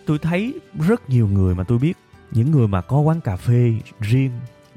Tôi 0.06 0.18
thấy 0.18 0.54
rất 0.88 1.10
nhiều 1.10 1.28
người 1.28 1.54
mà 1.54 1.64
tôi 1.64 1.78
biết, 1.78 1.96
những 2.30 2.50
người 2.50 2.68
mà 2.68 2.80
có 2.80 3.00
quán 3.00 3.20
cà 3.20 3.36
phê 3.36 3.74
riêng, 4.00 4.30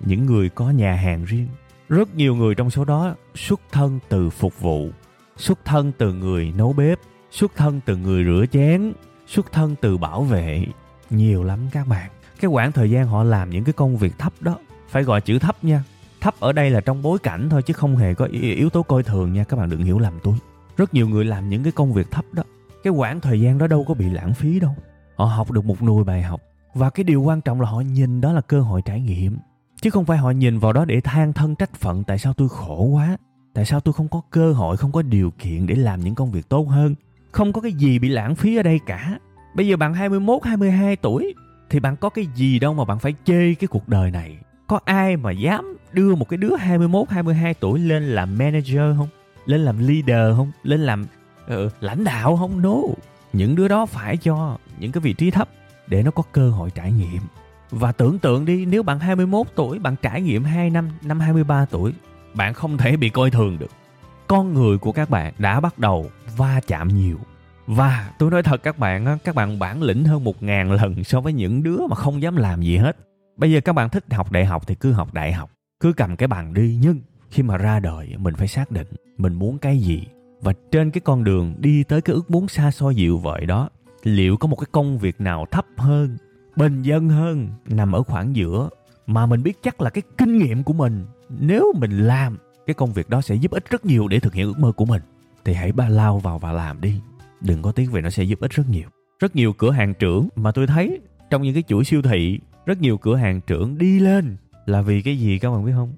những 0.06 0.26
người 0.26 0.50
có 0.50 0.70
nhà 0.70 0.96
hàng 0.96 1.26
riêng, 1.26 1.48
rất 1.90 2.16
nhiều 2.16 2.36
người 2.36 2.56
trong 2.56 2.70
số 2.70 2.86
đó 2.86 3.16
xuất 3.36 3.62
thân 3.72 4.00
từ 4.10 4.30
phục 4.30 4.60
vụ, 4.60 4.90
xuất 5.38 5.66
thân 5.66 5.92
từ 5.98 6.14
người 6.14 6.54
nấu 6.58 6.74
bếp 6.74 7.00
xuất 7.34 7.56
thân 7.56 7.80
từ 7.86 7.98
người 7.98 8.24
rửa 8.24 8.46
chén, 8.52 8.94
xuất 9.28 9.52
thân 9.52 9.76
từ 9.82 9.98
bảo 9.98 10.24
vệ. 10.24 10.66
Nhiều 11.10 11.44
lắm 11.44 11.60
các 11.72 11.88
bạn. 11.88 12.12
Cái 12.42 12.50
quãng 12.50 12.72
thời 12.72 12.92
gian 12.92 13.08
họ 13.08 13.24
làm 13.24 13.50
những 13.50 13.64
cái 13.64 13.74
công 13.74 13.98
việc 13.98 14.20
thấp 14.20 14.34
đó, 14.40 14.58
phải 14.90 15.04
gọi 15.04 15.22
chữ 15.22 15.40
thấp 15.40 15.64
nha. 15.64 15.84
Thấp 16.22 16.34
ở 16.40 16.52
đây 16.52 16.70
là 16.70 16.82
trong 16.82 17.02
bối 17.02 17.20
cảnh 17.20 17.50
thôi 17.50 17.62
chứ 17.62 17.74
không 17.74 17.96
hề 17.96 18.14
có 18.14 18.26
yếu 18.32 18.70
tố 18.70 18.84
coi 18.84 19.04
thường 19.04 19.34
nha, 19.34 19.44
các 19.44 19.58
bạn 19.58 19.70
đừng 19.70 19.84
hiểu 19.84 20.00
lầm 20.00 20.14
tôi. 20.24 20.36
Rất 20.78 20.94
nhiều 20.94 21.10
người 21.10 21.26
làm 21.26 21.50
những 21.50 21.64
cái 21.64 21.72
công 21.72 21.94
việc 21.94 22.12
thấp 22.12 22.26
đó, 22.32 22.44
cái 22.84 22.94
quãng 22.94 23.22
thời 23.22 23.42
gian 23.42 23.58
đó 23.58 23.68
đâu 23.68 23.86
có 23.88 23.94
bị 23.94 24.10
lãng 24.10 24.34
phí 24.34 24.60
đâu. 24.60 24.76
Họ 25.16 25.26
học 25.26 25.52
được 25.52 25.66
một 25.66 25.82
nùi 25.82 26.04
bài 26.04 26.22
học, 26.22 26.42
và 26.74 26.90
cái 26.90 27.04
điều 27.04 27.22
quan 27.22 27.42
trọng 27.42 27.62
là 27.62 27.70
họ 27.70 27.82
nhìn 27.82 28.22
đó 28.22 28.34
là 28.34 28.42
cơ 28.42 28.62
hội 28.62 28.82
trải 28.82 29.02
nghiệm. 29.02 29.38
Chứ 29.82 29.90
không 29.90 30.06
phải 30.06 30.18
họ 30.18 30.32
nhìn 30.32 30.60
vào 30.60 30.74
đó 30.74 30.86
để 30.86 31.02
than 31.02 31.34
thân 31.34 31.56
trách 31.56 31.74
phận, 31.74 32.04
tại 32.04 32.18
sao 32.18 32.34
tôi 32.34 32.50
khổ 32.50 32.84
quá, 32.84 33.18
tại 33.54 33.66
sao 33.66 33.80
tôi 33.80 33.94
không 33.94 34.08
có 34.08 34.22
cơ 34.30 34.54
hội, 34.54 34.78
không 34.78 34.92
có 34.92 35.02
điều 35.02 35.32
kiện 35.32 35.68
để 35.68 35.76
làm 35.76 36.02
những 36.02 36.16
công 36.16 36.32
việc 36.32 36.50
tốt 36.50 36.64
hơn 36.70 36.96
không 37.34 37.54
có 37.54 37.62
cái 37.62 37.74
gì 37.74 38.00
bị 38.00 38.10
lãng 38.10 38.36
phí 38.36 38.56
ở 38.56 38.64
đây 38.64 38.80
cả. 38.86 39.20
Bây 39.56 39.68
giờ 39.68 39.78
bạn 39.78 39.94
21 39.94 40.44
22 40.44 40.96
tuổi 40.96 41.34
thì 41.70 41.80
bạn 41.80 41.96
có 41.96 42.10
cái 42.10 42.28
gì 42.36 42.60
đâu 42.60 42.74
mà 42.74 42.86
bạn 42.86 43.00
phải 43.00 43.14
chê 43.26 43.54
cái 43.54 43.68
cuộc 43.68 43.90
đời 43.90 44.12
này. 44.12 44.38
Có 44.68 44.80
ai 44.86 45.18
mà 45.18 45.32
dám 45.32 45.78
đưa 45.92 46.16
một 46.16 46.30
cái 46.30 46.38
đứa 46.38 46.56
21 46.56 47.10
22 47.10 47.54
tuổi 47.54 47.80
lên 47.80 48.04
làm 48.04 48.38
manager 48.38 48.98
không? 48.98 49.08
Lên 49.46 49.62
làm 49.62 49.88
leader 49.88 50.38
không? 50.38 50.52
Lên 50.64 50.80
làm 50.80 51.06
uh, 51.46 51.72
lãnh 51.80 52.04
đạo 52.04 52.38
không? 52.38 52.62
No. 52.62 52.76
Những 53.34 53.56
đứa 53.56 53.68
đó 53.68 53.86
phải 53.86 54.18
cho 54.18 54.58
những 54.80 54.92
cái 54.92 55.02
vị 55.02 55.14
trí 55.14 55.32
thấp 55.32 55.50
để 55.88 56.04
nó 56.04 56.12
có 56.12 56.24
cơ 56.32 56.50
hội 56.50 56.70
trải 56.76 56.92
nghiệm. 56.92 57.22
Và 57.72 57.92
tưởng 57.92 58.20
tượng 58.20 58.46
đi 58.46 58.66
nếu 58.66 58.84
bạn 58.84 59.00
21 59.00 59.48
tuổi 59.56 59.80
bạn 59.80 59.96
trải 60.02 60.22
nghiệm 60.22 60.44
2 60.44 60.70
năm 60.70 60.90
năm 61.02 61.20
23 61.20 61.66
tuổi 61.66 61.94
bạn 62.34 62.54
không 62.54 62.78
thể 62.78 62.98
bị 62.98 63.10
coi 63.10 63.32
thường 63.32 63.60
được 63.60 63.72
con 64.34 64.54
người 64.54 64.78
của 64.78 64.92
các 64.92 65.10
bạn 65.10 65.34
đã 65.38 65.60
bắt 65.60 65.80
đầu 65.80 66.10
va 66.38 66.62
chạm 66.68 66.88
nhiều. 66.88 67.18
Và 67.68 68.14
tôi 68.20 68.32
nói 68.32 68.44
thật 68.44 68.64
các 68.64 68.80
bạn 68.80 69.18
các 69.24 69.36
bạn 69.36 69.60
bản 69.60 69.82
lĩnh 69.82 70.04
hơn 70.04 70.24
một 70.24 70.44
ngàn 70.44 70.72
lần 70.72 71.04
so 71.04 71.22
với 71.22 71.34
những 71.34 71.64
đứa 71.64 71.78
mà 71.90 71.96
không 71.96 72.22
dám 72.22 72.36
làm 72.36 72.62
gì 72.62 72.78
hết. 72.78 72.98
Bây 73.38 73.52
giờ 73.52 73.62
các 73.62 73.74
bạn 73.74 73.90
thích 73.90 74.14
học 74.14 74.32
đại 74.32 74.46
học 74.46 74.68
thì 74.68 74.76
cứ 74.76 74.92
học 74.92 75.14
đại 75.14 75.34
học, 75.34 75.52
cứ 75.80 75.94
cầm 75.94 76.16
cái 76.16 76.28
bằng 76.28 76.54
đi. 76.54 76.80
Nhưng 76.82 77.00
khi 77.30 77.44
mà 77.44 77.58
ra 77.58 77.80
đời, 77.80 78.16
mình 78.18 78.36
phải 78.36 78.48
xác 78.48 78.72
định 78.72 78.88
mình 79.18 79.34
muốn 79.34 79.58
cái 79.58 79.80
gì. 79.80 80.04
Và 80.42 80.54
trên 80.72 80.92
cái 80.92 81.02
con 81.02 81.24
đường 81.24 81.56
đi 81.58 81.84
tới 81.84 82.02
cái 82.02 82.14
ước 82.14 82.32
muốn 82.32 82.48
xa 82.48 82.72
xôi 82.72 82.96
dịu 82.96 83.18
vợi 83.18 83.46
đó, 83.46 83.70
liệu 84.04 84.38
có 84.38 84.48
một 84.48 84.56
cái 84.56 84.68
công 84.72 84.98
việc 84.98 85.22
nào 85.22 85.46
thấp 85.52 85.66
hơn, 85.78 86.18
bình 86.56 86.82
dân 86.82 87.10
hơn, 87.10 87.50
nằm 87.66 87.92
ở 87.92 88.04
khoảng 88.04 88.36
giữa 88.36 88.70
mà 89.06 89.26
mình 89.26 89.44
biết 89.44 89.64
chắc 89.64 89.82
là 89.82 89.90
cái 89.90 90.02
kinh 90.18 90.38
nghiệm 90.38 90.64
của 90.64 90.74
mình 90.74 91.06
nếu 91.30 91.74
mình 91.80 92.08
làm 92.08 92.38
cái 92.68 92.74
công 92.74 92.94
việc 92.94 93.10
đó 93.10 93.22
sẽ 93.22 93.36
giúp 93.36 93.52
ích 93.52 93.70
rất 93.70 93.86
nhiều 93.86 94.08
để 94.08 94.20
thực 94.20 94.34
hiện 94.34 94.48
ước 94.48 94.60
mơ 94.60 94.72
của 94.72 94.86
mình. 94.86 95.02
Thì 95.46 95.54
hãy 95.54 95.72
ba 95.72 95.90
lao 95.90 96.20
vào 96.20 96.40
và 96.40 96.52
làm 96.52 96.82
đi. 96.82 97.02
Đừng 97.42 97.62
có 97.62 97.72
tiếc 97.72 97.92
về 97.92 98.02
nó 98.02 98.10
sẽ 98.10 98.24
giúp 98.24 98.40
ích 98.40 98.52
rất 98.52 98.70
nhiều. 98.70 98.90
Rất 99.20 99.36
nhiều 99.36 99.54
cửa 99.54 99.72
hàng 99.72 99.94
trưởng 99.94 100.30
mà 100.36 100.52
tôi 100.52 100.68
thấy 100.68 101.00
trong 101.30 101.42
những 101.42 101.54
cái 101.54 101.64
chuỗi 101.68 101.84
siêu 101.84 102.02
thị, 102.02 102.40
rất 102.66 102.82
nhiều 102.82 102.98
cửa 102.98 103.16
hàng 103.16 103.42
trưởng 103.42 103.78
đi 103.78 104.00
lên 104.00 104.38
là 104.66 104.82
vì 104.82 105.02
cái 105.02 105.18
gì 105.18 105.40
các 105.40 105.52
bạn 105.52 105.66
biết 105.66 105.72
không? 105.76 105.94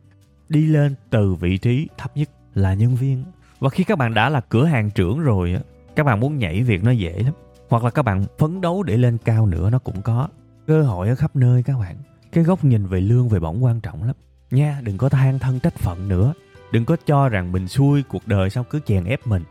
Đi 0.49 0.65
lên 0.67 0.95
từ 1.10 1.34
vị 1.34 1.58
trí 1.58 1.88
thấp 1.97 2.17
nhất 2.17 2.30
là 2.54 2.73
nhân 2.73 2.95
viên. 2.95 3.23
Và 3.60 3.69
khi 3.69 3.84
các 3.84 3.97
bạn 3.97 4.13
đã 4.13 4.30
là 4.30 4.41
cửa 4.41 4.65
hàng 4.65 4.91
trưởng 4.91 5.19
rồi 5.19 5.54
á, 5.54 5.60
các 5.95 6.04
bạn 6.04 6.19
muốn 6.19 6.38
nhảy 6.38 6.63
việc 6.63 6.84
nó 6.84 6.91
dễ 6.91 7.23
lắm. 7.23 7.34
Hoặc 7.69 7.84
là 7.84 7.89
các 7.89 8.01
bạn 8.01 8.25
phấn 8.38 8.62
đấu 8.62 8.84
để 8.84 8.97
lên 8.97 9.17
cao 9.25 9.45
nữa, 9.45 9.69
nó 9.69 9.80
cũng 9.80 10.01
có 10.01 10.28
cơ 10.67 10.84
hội 10.84 11.10
ở 11.10 11.15
khắp 11.15 11.36
nơi 11.36 11.63
các 11.63 11.80
bạn. 11.80 11.95
Cái 12.32 12.43
góc 12.43 12.63
nhìn 12.63 12.86
về 12.86 13.01
lương, 13.01 13.30
về 13.30 13.39
bổng 13.39 13.63
quan 13.63 13.82
trọng 13.82 14.04
lắm. 14.04 14.15
Nha, 14.51 14.80
đừng 14.84 14.97
có 14.97 15.10
than 15.10 15.39
thân 15.39 15.60
trách 15.60 15.75
phận 15.75 16.08
nữa 16.08 16.34
đừng 16.71 16.86
có 16.86 16.97
cho 17.06 17.30
rằng 17.30 17.51
mình 17.51 17.67
xui 17.67 18.04
cuộc 18.04 18.28
đời 18.28 18.49
sao 18.49 18.63
cứ 18.63 18.80
chèn 18.86 19.04
ép 19.04 19.28
mình. 19.28 19.43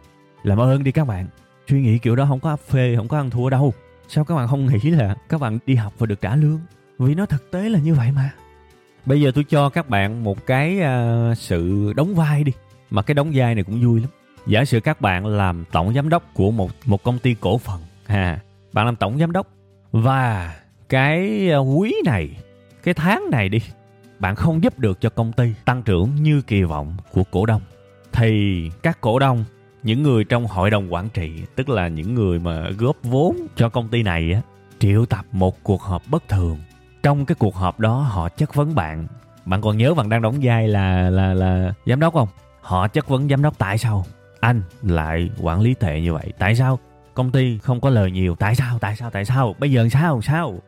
Làm 0.43 0.61
ơn 0.61 0.85
đi 0.85 0.93
các 0.93 1.05
bạn. 1.05 1.27
Suy 1.69 1.83
nghĩ 1.83 1.99
kiểu 1.99 2.17
đó 2.17 2.25
không 2.29 2.41
có 2.41 2.51
áp 2.51 2.61
phê 2.61 2.95
không 2.97 3.09
có 3.09 3.17
ăn 3.17 3.31
thua 3.31 3.51
đâu. 3.51 3.75
Sao 4.09 4.25
các 4.25 4.35
bạn 4.35 4.49
không 4.49 4.67
nghĩ 4.67 4.91
là 4.91 5.15
các 5.29 5.41
bạn 5.41 5.59
đi 5.67 5.75
học 5.75 5.93
và 5.99 6.07
được 6.07 6.21
trả 6.21 6.37
lương? 6.37 6.61
Vì 6.99 7.15
nó 7.15 7.27
thực 7.27 7.51
tế 7.51 7.69
là 7.69 7.79
như 7.79 7.95
vậy 7.95 8.13
mà. 8.13 8.31
Bây 9.07 9.21
giờ 9.21 9.33
tôi 9.35 9.45
cho 9.45 9.69
các 9.69 9.89
bạn 9.89 10.25
một 10.25 10.47
cái 10.47 10.81
uh, 10.81 11.39
sự 11.39 11.93
đóng 11.97 12.15
vai 12.15 12.45
đi. 12.45 12.53
Mà 12.91 13.03
cái 13.03 13.15
đóng 13.15 13.31
vai 13.35 13.55
này 13.55 13.65
cũng 13.65 13.85
vui 13.85 14.01
lắm. 14.01 14.11
Giả 14.47 14.65
sử 14.65 14.81
các 14.81 15.01
bạn 15.01 15.27
làm 15.27 15.65
tổng 15.73 15.95
giám 15.95 16.09
đốc 16.09 16.35
của 16.35 16.51
một 16.51 16.71
một 16.85 17.03
công 17.03 17.19
ty 17.19 17.35
cổ 17.41 17.59
phần 17.59 17.81
ha 18.07 18.39
bạn 18.73 18.87
làm 18.87 18.97
tổng 18.97 19.19
giám 19.19 19.33
đốc. 19.33 19.47
Và 19.93 20.55
cái 20.89 21.49
à, 21.51 21.59
quý 21.59 21.95
này 22.05 22.37
cái 22.83 22.95
tháng 22.95 23.31
này 23.31 23.49
đi 23.49 23.61
bạn 24.19 24.35
không 24.35 24.63
giúp 24.63 24.79
được 24.79 25.01
cho 25.01 25.11
công 25.11 25.33
ty 25.33 25.55
tăng 25.65 25.83
trưởng 25.83 26.15
như 26.15 26.43
kỳ 26.43 26.63
vọng 26.63 26.97
của 27.13 27.25
cổ 27.31 27.47
đông. 27.47 27.63
Thì 28.13 28.71
các 28.83 29.01
cổ 29.01 29.19
đông, 29.19 29.45
những 29.83 30.03
người 30.03 30.25
trong 30.25 30.47
hội 30.47 30.71
đồng 30.71 30.93
quản 30.93 31.09
trị, 31.09 31.43
tức 31.57 31.69
là 31.69 31.89
những 31.89 32.15
người 32.15 32.39
mà 32.39 32.71
góp 32.79 32.97
vốn 33.03 33.37
cho 33.57 33.69
công 33.69 33.89
ty 33.89 34.03
này 34.03 34.33
á, 34.33 34.41
triệu 34.79 35.07
tập 35.07 35.25
một 35.33 35.63
cuộc 35.63 35.83
họp 35.83 36.03
bất 36.11 36.29
thường. 36.29 36.59
Trong 37.03 37.27
cái 37.27 37.35
cuộc 37.39 37.57
họp 37.57 37.81
đó, 37.81 38.01
họ 38.01 38.29
chất 38.29 38.55
vấn 38.55 38.75
bạn. 38.75 39.07
Bạn 39.45 39.61
còn 39.61 39.77
nhớ 39.77 39.95
bạn 39.95 40.09
đang 40.09 40.23
đóng 40.23 40.39
vai 40.43 40.69
là 40.69 41.11
là 41.11 41.35
là 41.35 41.73
giám 41.87 42.01
đốc 42.01 42.15
không? 42.15 42.29
Họ 42.61 42.89
chất 42.89 43.09
vấn 43.09 43.29
giám 43.29 43.43
đốc 43.43 43.59
tại 43.59 43.79
sao? 43.79 44.07
Anh 44.41 44.63
lại 44.83 45.31
quản 45.41 45.61
lý 45.61 45.75
tệ 45.75 46.01
như 46.01 46.13
vậy. 46.13 46.33
Tại 46.39 46.55
sao 46.55 46.79
công 47.15 47.31
ty 47.31 47.59
không 47.59 47.81
có 47.81 47.91
lời 47.91 48.11
nhiều? 48.11 48.35
Tại 48.35 48.55
sao? 48.55 48.79
Tại 48.79 48.97
sao? 48.97 49.11
Tại 49.11 49.25
sao? 49.25 49.55
Bây 49.59 49.73
giờ 49.73 49.89
sao? 49.89 50.23
Sao? 50.23 50.59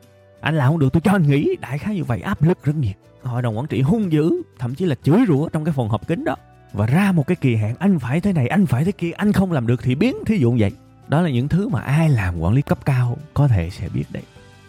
Anh 0.46 0.54
làm 0.54 0.68
không 0.68 0.78
được, 0.78 0.92
tôi 0.92 1.00
cho 1.00 1.12
anh 1.12 1.22
nghỉ. 1.22 1.56
Đại 1.60 1.78
khái 1.78 1.94
như 1.94 2.04
vậy, 2.04 2.20
áp 2.20 2.42
lực 2.42 2.64
rất 2.64 2.76
nhiều. 2.76 2.92
Hội 3.22 3.42
đồng 3.42 3.56
quản 3.56 3.66
trị 3.66 3.80
hung 3.80 4.12
dữ, 4.12 4.42
thậm 4.58 4.74
chí 4.74 4.84
là 4.84 4.94
chửi 5.02 5.18
rủa 5.28 5.48
trong 5.48 5.64
cái 5.64 5.74
phòng 5.74 5.88
họp 5.88 6.08
kín 6.08 6.24
đó. 6.24 6.36
Và 6.72 6.86
ra 6.86 7.12
một 7.12 7.26
cái 7.26 7.36
kỳ 7.36 7.56
hạn, 7.56 7.74
anh 7.78 7.98
phải 7.98 8.20
thế 8.20 8.32
này, 8.32 8.48
anh 8.48 8.66
phải 8.66 8.84
thế 8.84 8.92
kia, 8.92 9.10
anh 9.10 9.32
không 9.32 9.52
làm 9.52 9.66
được 9.66 9.82
thì 9.82 9.94
biến 9.94 10.16
thí 10.26 10.36
dụ 10.36 10.56
vậy. 10.58 10.72
Đó 11.08 11.20
là 11.20 11.30
những 11.30 11.48
thứ 11.48 11.68
mà 11.68 11.80
ai 11.80 12.08
làm 12.08 12.40
quản 12.40 12.54
lý 12.54 12.62
cấp 12.62 12.78
cao 12.84 13.16
có 13.34 13.48
thể 13.48 13.70
sẽ 13.70 13.88
biết 13.88 14.04
đấy. 14.12 14.22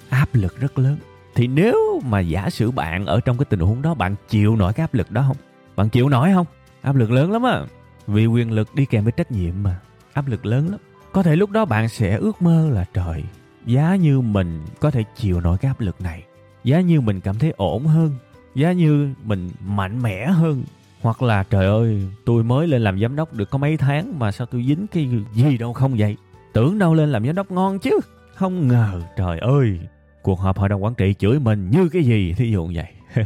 Áp 0.10 0.30
lực 0.34 0.60
rất 0.60 0.80
lớn. 0.80 0.98
Thì 1.36 1.48
nếu 1.48 2.02
mà 2.06 2.20
giả 2.20 2.50
sử 2.50 2.72
bạn 2.72 3.06
ở 3.06 3.20
trong 3.20 3.38
cái 3.38 3.46
tình 3.46 3.60
huống 3.60 3.82
đó, 3.82 3.94
bạn 3.94 4.16
chịu 4.30 4.56
nổi 4.56 4.74
cái 4.74 4.84
áp 4.84 4.94
lực 4.94 5.12
đó 5.12 5.24
không? 5.28 5.38
Bạn 5.76 5.90
chịu 5.90 6.10
nổi 6.10 6.32
không? 6.34 6.46
Áp 6.82 6.96
lực 6.96 7.12
lớn 7.12 7.32
lắm 7.32 7.44
á. 7.44 7.62
Vì 8.08 8.26
quyền 8.26 8.52
lực 8.52 8.76
đi 8.76 8.86
kèm 8.86 9.04
với 9.04 9.12
trách 9.12 9.32
nhiệm 9.32 9.54
mà. 9.64 9.80
Áp 10.14 10.28
lực 10.28 10.46
lớn 10.46 10.70
lắm. 10.70 10.80
Có 11.12 11.24
thể 11.24 11.36
lúc 11.36 11.52
đó 11.52 11.66
bạn 11.66 11.90
sẽ 11.90 12.18
ước 12.18 12.42
mơ 12.42 12.70
là 12.70 12.86
trời 12.94 13.24
giá 13.68 13.96
như 13.96 14.22
mình 14.22 14.62
có 14.80 14.92
thể 14.92 15.04
chịu 15.16 15.42
nổi 15.42 15.58
cái 15.58 15.70
áp 15.70 15.80
lực 15.80 16.02
này. 16.02 16.24
Giá 16.64 16.82
như 16.82 17.02
mình 17.02 17.22
cảm 17.22 17.40
thấy 17.40 17.54
ổn 17.58 17.86
hơn. 17.86 18.12
Giá 18.56 18.72
như 18.72 19.14
mình 19.24 19.50
mạnh 19.66 20.02
mẽ 20.02 20.26
hơn. 20.26 20.64
Hoặc 21.02 21.22
là, 21.22 21.44
trời 21.44 21.66
ơi, 21.66 22.08
tôi 22.26 22.44
mới 22.44 22.68
lên 22.68 22.82
làm 22.82 23.00
giám 23.00 23.16
đốc 23.16 23.34
được 23.34 23.50
có 23.50 23.58
mấy 23.58 23.78
tháng 23.78 24.20
mà 24.20 24.32
sao 24.32 24.48
tôi 24.48 24.64
dính 24.68 24.88
cái 24.88 25.10
gì 25.34 25.58
đâu 25.58 25.74
không 25.74 25.96
vậy? 25.98 26.18
Tưởng 26.54 26.80
đâu 26.80 26.94
lên 26.94 27.12
làm 27.12 27.26
giám 27.26 27.36
đốc 27.36 27.52
ngon 27.52 27.80
chứ. 27.80 28.00
Không 28.36 28.68
ngờ, 28.68 29.02
trời 29.18 29.40
ơi, 29.40 29.80
cuộc 30.22 30.40
họp 30.40 30.58
hội 30.58 30.70
đồng 30.70 30.84
quản 30.84 30.96
trị 30.96 31.14
chửi 31.20 31.40
mình 31.40 31.70
như 31.70 31.90
cái 31.90 32.04
gì, 32.04 32.34
thí 32.34 32.52
dụ 32.52 32.70
vậy. 32.74 32.88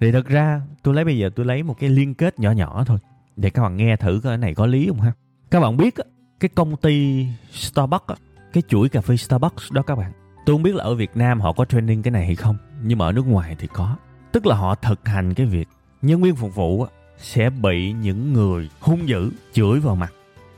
Thì 0.00 0.12
thật 0.12 0.26
ra, 0.26 0.60
tôi 0.82 0.94
lấy 0.94 1.04
bây 1.04 1.18
giờ 1.18 1.30
tôi 1.36 1.46
lấy 1.46 1.62
một 1.62 1.78
cái 1.80 1.90
liên 1.90 2.14
kết 2.14 2.38
nhỏ 2.38 2.50
nhỏ 2.50 2.84
thôi. 2.86 2.98
Để 3.36 3.50
các 3.50 3.62
bạn 3.62 3.76
nghe 3.76 3.96
thử 3.96 4.20
cái 4.22 4.38
này 4.38 4.54
có 4.54 4.66
lý 4.66 4.86
không 4.88 5.00
ha? 5.00 5.12
Các 5.50 5.60
bạn 5.60 5.76
biết 5.76 5.94
cái 6.40 6.48
công 6.54 6.76
ty 6.76 7.26
Starbucks 7.52 8.20
cái 8.52 8.62
chuỗi 8.68 8.88
cà 8.88 9.00
phê 9.00 9.16
Starbucks 9.16 9.72
đó 9.72 9.82
các 9.82 9.94
bạn. 9.94 10.12
Tôi 10.46 10.54
không 10.54 10.62
biết 10.62 10.74
là 10.74 10.84
ở 10.84 10.94
Việt 10.94 11.10
Nam 11.14 11.40
họ 11.40 11.52
có 11.52 11.64
training 11.64 12.02
cái 12.02 12.10
này 12.10 12.26
hay 12.26 12.34
không, 12.34 12.56
nhưng 12.82 12.98
mà 12.98 13.06
ở 13.06 13.12
nước 13.12 13.26
ngoài 13.26 13.56
thì 13.58 13.68
có. 13.72 13.96
Tức 14.32 14.46
là 14.46 14.56
họ 14.56 14.74
thực 14.74 15.08
hành 15.08 15.34
cái 15.34 15.46
việc 15.46 15.68
nhân 16.02 16.22
viên 16.22 16.36
phục 16.36 16.54
vụ 16.54 16.86
sẽ 17.18 17.50
bị 17.50 17.92
những 17.92 18.32
người 18.32 18.70
hung 18.80 19.08
dữ 19.08 19.30
chửi 19.52 19.80
vào 19.80 19.96
mặt, 19.96 20.12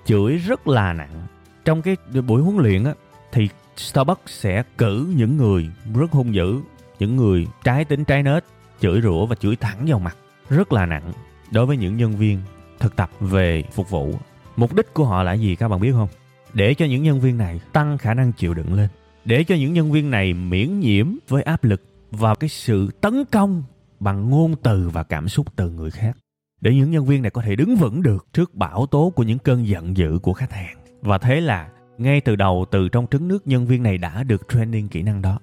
chửi 0.05 0.37
rất 0.37 0.69
là 0.69 0.93
nặng. 0.93 1.27
Trong 1.65 1.83
cái 1.83 1.97
buổi 2.27 2.43
huấn 2.43 2.57
luyện 2.57 2.85
á, 2.85 2.95
thì 3.33 3.49
Starbucks 3.77 4.33
sẽ 4.41 4.63
cử 4.79 5.13
những 5.17 5.37
người 5.37 5.71
rất 5.95 6.11
hung 6.11 6.35
dữ, 6.35 6.61
những 6.99 7.17
người 7.17 7.47
trái 7.65 7.85
tính 7.85 8.05
trái 8.05 8.23
nết, 8.23 8.45
chửi 8.81 9.01
rủa 9.01 9.27
và 9.27 9.35
chửi 9.35 9.57
thẳng 9.57 9.85
vào 9.87 9.99
mặt, 9.99 10.17
rất 10.49 10.73
là 10.73 10.87
nặng 10.87 11.13
đối 11.51 11.67
với 11.67 11.77
những 11.77 11.97
nhân 11.97 12.17
viên 12.17 12.41
thực 12.79 12.97
tập 12.97 13.11
về 13.21 13.65
phục 13.73 13.91
vụ. 13.91 14.15
Mục 14.57 14.75
đích 14.75 14.95
của 14.95 15.05
họ 15.05 15.23
là 15.23 15.33
gì 15.33 15.57
các 15.57 15.69
bạn 15.69 15.81
biết 15.81 15.93
không? 15.93 16.09
Để 16.55 16.75
cho 16.75 16.87
những 16.87 17.03
nhân 17.03 17.21
viên 17.21 17.39
này 17.39 17.61
tăng 17.73 17.99
khả 17.99 18.15
năng 18.15 18.33
chịu 18.33 18.55
đựng 18.55 18.75
lên. 18.75 18.89
Để 19.25 19.45
cho 19.45 19.55
những 19.55 19.73
nhân 19.73 19.93
viên 19.93 20.11
này 20.11 20.35
miễn 20.35 20.81
nhiễm 20.81 21.07
với 21.29 21.43
áp 21.43 21.65
lực 21.65 21.83
và 22.11 22.35
cái 22.35 22.49
sự 22.49 22.91
tấn 23.01 23.25
công 23.25 23.63
bằng 24.01 24.31
ngôn 24.31 24.55
từ 24.63 24.89
và 24.89 25.03
cảm 25.03 25.29
xúc 25.29 25.47
từ 25.57 25.71
người 25.71 25.91
khác. 25.91 26.17
Để 26.61 26.75
những 26.75 26.91
nhân 26.91 27.07
viên 27.07 27.23
này 27.23 27.31
có 27.31 27.43
thể 27.43 27.57
đứng 27.57 27.77
vững 27.77 28.03
được 28.03 28.27
trước 28.33 28.55
bão 28.55 28.87
tố 28.87 29.13
của 29.17 29.23
những 29.23 29.39
cơn 29.39 29.67
giận 29.67 29.97
dữ 29.97 30.19
của 30.23 30.33
khách 30.33 30.53
hàng. 30.53 30.77
Và 31.03 31.19
thế 31.19 31.41
là, 31.41 31.69
ngay 31.99 32.21
từ 32.21 32.37
đầu 32.37 32.67
từ 32.71 32.89
trong 32.89 33.07
trứng 33.11 33.29
nước 33.29 33.47
nhân 33.47 33.67
viên 33.67 33.83
này 33.83 33.99
đã 33.99 34.23
được 34.23 34.49
training 34.49 34.89
kỹ 34.89 35.03
năng 35.03 35.23
đó. 35.23 35.39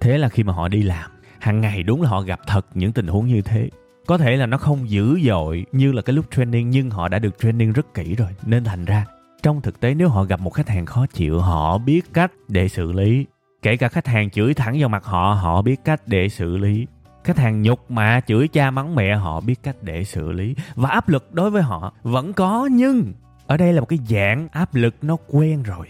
Thế 0.00 0.18
là 0.18 0.28
khi 0.28 0.42
mà 0.42 0.52
họ 0.52 0.68
đi 0.68 0.82
làm, 0.82 1.10
hàng 1.40 1.60
ngày 1.60 1.82
đúng 1.82 2.02
là 2.02 2.08
họ 2.08 2.20
gặp 2.20 2.40
thật 2.46 2.66
những 2.74 2.92
tình 2.92 3.06
huống 3.06 3.26
như 3.26 3.42
thế. 3.42 3.70
Có 4.06 4.18
thể 4.18 4.36
là 4.36 4.46
nó 4.46 4.58
không 4.58 4.90
dữ 4.90 5.20
dội 5.20 5.66
như 5.72 5.92
là 5.92 6.02
cái 6.02 6.14
lúc 6.14 6.26
training, 6.30 6.70
nhưng 6.70 6.90
họ 6.90 7.08
đã 7.08 7.18
được 7.18 7.38
training 7.38 7.72
rất 7.72 7.94
kỹ 7.94 8.14
rồi. 8.14 8.28
Nên 8.46 8.64
thành 8.64 8.84
ra 8.84 9.06
trong 9.42 9.60
thực 9.60 9.80
tế, 9.80 9.94
nếu 9.94 10.08
họ 10.08 10.24
gặp 10.24 10.40
một 10.40 10.50
khách 10.50 10.68
hàng 10.68 10.86
khó 10.86 11.06
chịu, 11.06 11.40
họ 11.40 11.78
biết 11.78 12.12
cách 12.12 12.32
để 12.48 12.68
xử 12.68 12.92
lý. 12.92 13.26
Kể 13.62 13.76
cả 13.76 13.88
khách 13.88 14.06
hàng 14.06 14.30
chửi 14.30 14.54
thẳng 14.54 14.76
vào 14.80 14.88
mặt 14.88 15.04
họ 15.04 15.34
họ 15.34 15.62
biết 15.62 15.84
cách 15.84 16.02
để 16.06 16.28
xử 16.28 16.56
lý. 16.56 16.86
Khách 17.24 17.38
hàng 17.38 17.62
nhục 17.62 17.90
mạ, 17.90 18.20
chửi 18.26 18.48
cha 18.48 18.70
mắng 18.70 18.94
mẹ, 18.94 19.16
họ 19.16 19.40
biết 19.40 19.62
cách 19.62 19.76
để 19.82 20.04
xử 20.04 20.32
lý. 20.32 20.54
Và 20.74 20.88
áp 20.88 21.08
lực 21.08 21.34
đối 21.34 21.50
với 21.50 21.62
họ 21.62 21.92
vẫn 22.02 22.32
có, 22.32 22.68
nhưng 22.72 23.12
ở 23.46 23.56
đây 23.56 23.72
là 23.72 23.80
một 23.80 23.86
cái 23.86 23.98
dạng 24.08 24.48
áp 24.52 24.74
lực 24.74 24.94
nó 25.02 25.16
quen 25.28 25.62
rồi. 25.62 25.86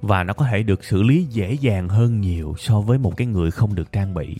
Và 0.00 0.24
nó 0.24 0.32
có 0.32 0.46
thể 0.50 0.62
được 0.62 0.84
xử 0.84 1.02
lý 1.02 1.24
dễ 1.24 1.52
dàng 1.52 1.88
hơn 1.88 2.20
nhiều 2.20 2.54
so 2.58 2.80
với 2.80 2.98
một 2.98 3.16
cái 3.16 3.26
người 3.26 3.50
không 3.50 3.74
được 3.74 3.92
trang 3.92 4.14
bị. 4.14 4.36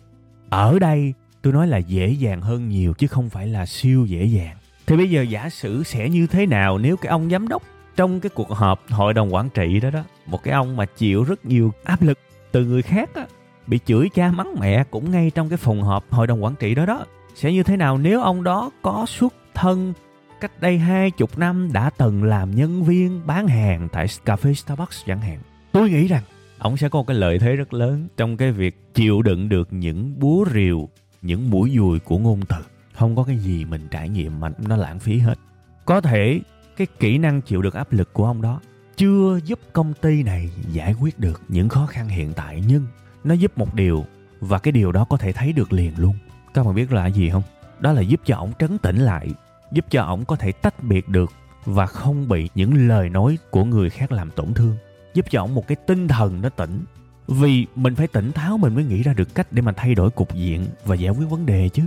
Ở 0.49 0.79
đây, 0.79 1.15
tôi 1.43 1.53
nói 1.53 1.67
là 1.67 1.79
dễ 1.79 2.09
dàng 2.09 2.41
hơn 2.41 2.69
nhiều, 2.69 2.93
chứ 2.93 3.07
không 3.07 3.31
phải 3.31 3.47
là 3.47 3.67
siêu 3.67 4.07
dễ 4.07 4.25
dàng. 4.25 4.57
Thì 4.87 4.97
bây 4.97 5.11
giờ 5.11 5.23
giả 5.23 5.49
sử 5.49 5.83
sẽ 5.83 6.09
như 6.09 6.27
thế 6.27 6.47
nào 6.47 6.79
nếu 6.79 6.97
cái 6.97 7.11
ông 7.11 7.31
giám 7.31 7.49
đốc 7.49 7.63
trong 7.97 8.21
cái 8.21 8.31
cuộc 8.35 8.51
họp 8.51 8.81
hội 8.91 9.15
đồng 9.15 9.35
quản 9.35 9.51
trị 9.51 9.81
đó 9.81 9.91
đó 9.91 10.05
một 10.27 10.43
cái 10.43 10.55
ông 10.55 10.77
mà 10.77 10.87
chịu 10.87 11.25
rất 11.25 11.47
nhiều 11.47 11.73
áp 11.85 12.03
lực 12.03 12.19
từ 12.53 12.65
người 12.65 12.83
khác 12.83 13.11
á 13.15 13.27
bị 13.67 13.79
chửi 13.87 14.09
cha 14.15 14.31
mắng 14.31 14.55
mẹ 14.61 14.85
cũng 14.91 15.11
ngay 15.11 15.31
trong 15.35 15.49
cái 15.49 15.57
phòng 15.57 15.83
họp 15.83 16.11
hội 16.11 16.27
đồng 16.27 16.45
quản 16.45 16.55
trị 16.55 16.75
đó 16.75 16.87
đó. 16.87 17.05
Sẽ 17.35 17.53
như 17.53 17.63
thế 17.63 17.77
nào 17.77 17.99
nếu 17.99 18.21
ông 18.21 18.45
đó 18.45 18.71
có 18.83 19.07
xuất 19.09 19.35
thân 19.55 19.93
cách 20.41 20.61
đây 20.61 20.79
hai 20.79 21.11
chục 21.11 21.39
năm 21.39 21.73
đã 21.73 21.91
từng 21.91 22.25
làm 22.25 22.51
nhân 22.51 22.85
viên 22.85 23.27
bán 23.27 23.49
hàng 23.49 23.89
tại 23.93 24.07
cà 24.25 24.37
phê 24.37 24.55
Starbucks 24.55 25.07
chẳng 25.07 25.21
hạn? 25.21 25.39
Tôi 25.73 25.91
nghĩ 25.91 26.07
rằng 26.07 26.23
ông 26.59 26.77
sẽ 26.77 26.89
có 26.89 26.99
một 26.99 27.07
cái 27.07 27.17
lợi 27.17 27.39
thế 27.39 27.57
rất 27.57 27.75
lớn 27.75 28.09
trong 28.17 28.37
cái 28.37 28.53
việc 28.53 28.95
chịu 28.95 29.23
đựng 29.23 29.49
được 29.49 29.69
những 29.73 30.21
búa 30.21 30.45
rìu 30.55 30.89
những 31.23 31.51
mũi 31.51 31.73
dùi 31.77 31.99
của 31.99 32.19
ngôn 32.19 32.41
từ. 32.49 32.57
Không 32.95 33.17
có 33.17 33.23
cái 33.23 33.39
gì 33.39 33.65
mình 33.65 33.89
trải 33.91 34.09
nghiệm 34.09 34.41
mà 34.41 34.51
nó 34.59 34.77
lãng 34.77 34.99
phí 34.99 35.19
hết. 35.19 35.39
Có 35.85 36.01
thể 36.01 36.41
cái 36.77 36.87
kỹ 36.99 37.19
năng 37.19 37.41
chịu 37.41 37.63
được 37.63 37.75
áp 37.75 37.93
lực 37.93 38.13
của 38.13 38.27
ông 38.27 38.43
đó 38.43 38.61
chưa 38.97 39.39
giúp 39.45 39.59
công 39.73 39.95
ty 39.95 40.23
này 40.23 40.51
giải 40.73 40.95
quyết 41.01 41.19
được 41.19 41.43
những 41.49 41.69
khó 41.69 41.87
khăn 41.87 42.09
hiện 42.09 42.33
tại, 42.33 42.65
nhưng 42.69 42.87
nó 43.25 43.35
giúp 43.35 43.59
một 43.59 43.75
điều 43.75 44.05
và 44.41 44.59
cái 44.59 44.73
điều 44.73 44.93
đó 44.93 45.05
có 45.05 45.17
thể 45.17 45.33
thấy 45.33 45.53
được 45.53 45.73
liền 45.73 45.93
luôn. 45.97 46.15
Các 46.55 46.67
bạn 46.67 46.75
biết 46.75 46.93
là 46.93 47.07
gì 47.07 47.31
không? 47.31 47.43
Đó 47.81 47.93
là 47.93 48.01
giúp 48.01 48.21
cho 48.27 48.37
ổng 48.37 48.53
trấn 48.59 48.79
tĩnh 48.79 48.97
lại, 48.97 49.29
giúp 49.73 49.85
cho 49.91 50.03
ổng 50.03 50.25
có 50.25 50.37
thể 50.37 50.53
tách 50.53 50.83
biệt 50.83 51.09
được 51.09 51.33
và 51.65 51.87
không 51.87 52.29
bị 52.29 52.49
những 52.55 52.89
lời 52.89 53.09
nói 53.09 53.39
của 53.51 53.65
người 53.65 53.91
khác 53.91 54.13
làm 54.13 54.31
tổn 54.31 54.55
thương. 54.55 54.77
Giúp 55.15 55.27
cho 55.31 55.41
ổng 55.41 55.55
một 55.55 55.69
cái 55.69 55.77
tinh 55.87 56.09
thần 56.09 56.41
nó 56.41 56.49
tỉnh, 56.49 56.85
vì 57.29 57.67
mình 57.75 57.95
phải 57.95 58.07
tỉnh 58.07 58.33
táo 58.33 58.59
mình 58.59 58.75
mới 58.75 58.85
nghĩ 58.85 59.03
ra 59.03 59.13
được 59.13 59.35
cách 59.35 59.53
để 59.53 59.63
mà 59.63 59.73
thay 59.73 59.95
đổi 59.95 60.11
cục 60.11 60.35
diện 60.35 60.67
và 60.85 60.95
giải 60.95 61.11
quyết 61.11 61.27
vấn 61.31 61.47
đề 61.47 61.69
chứ. 61.69 61.83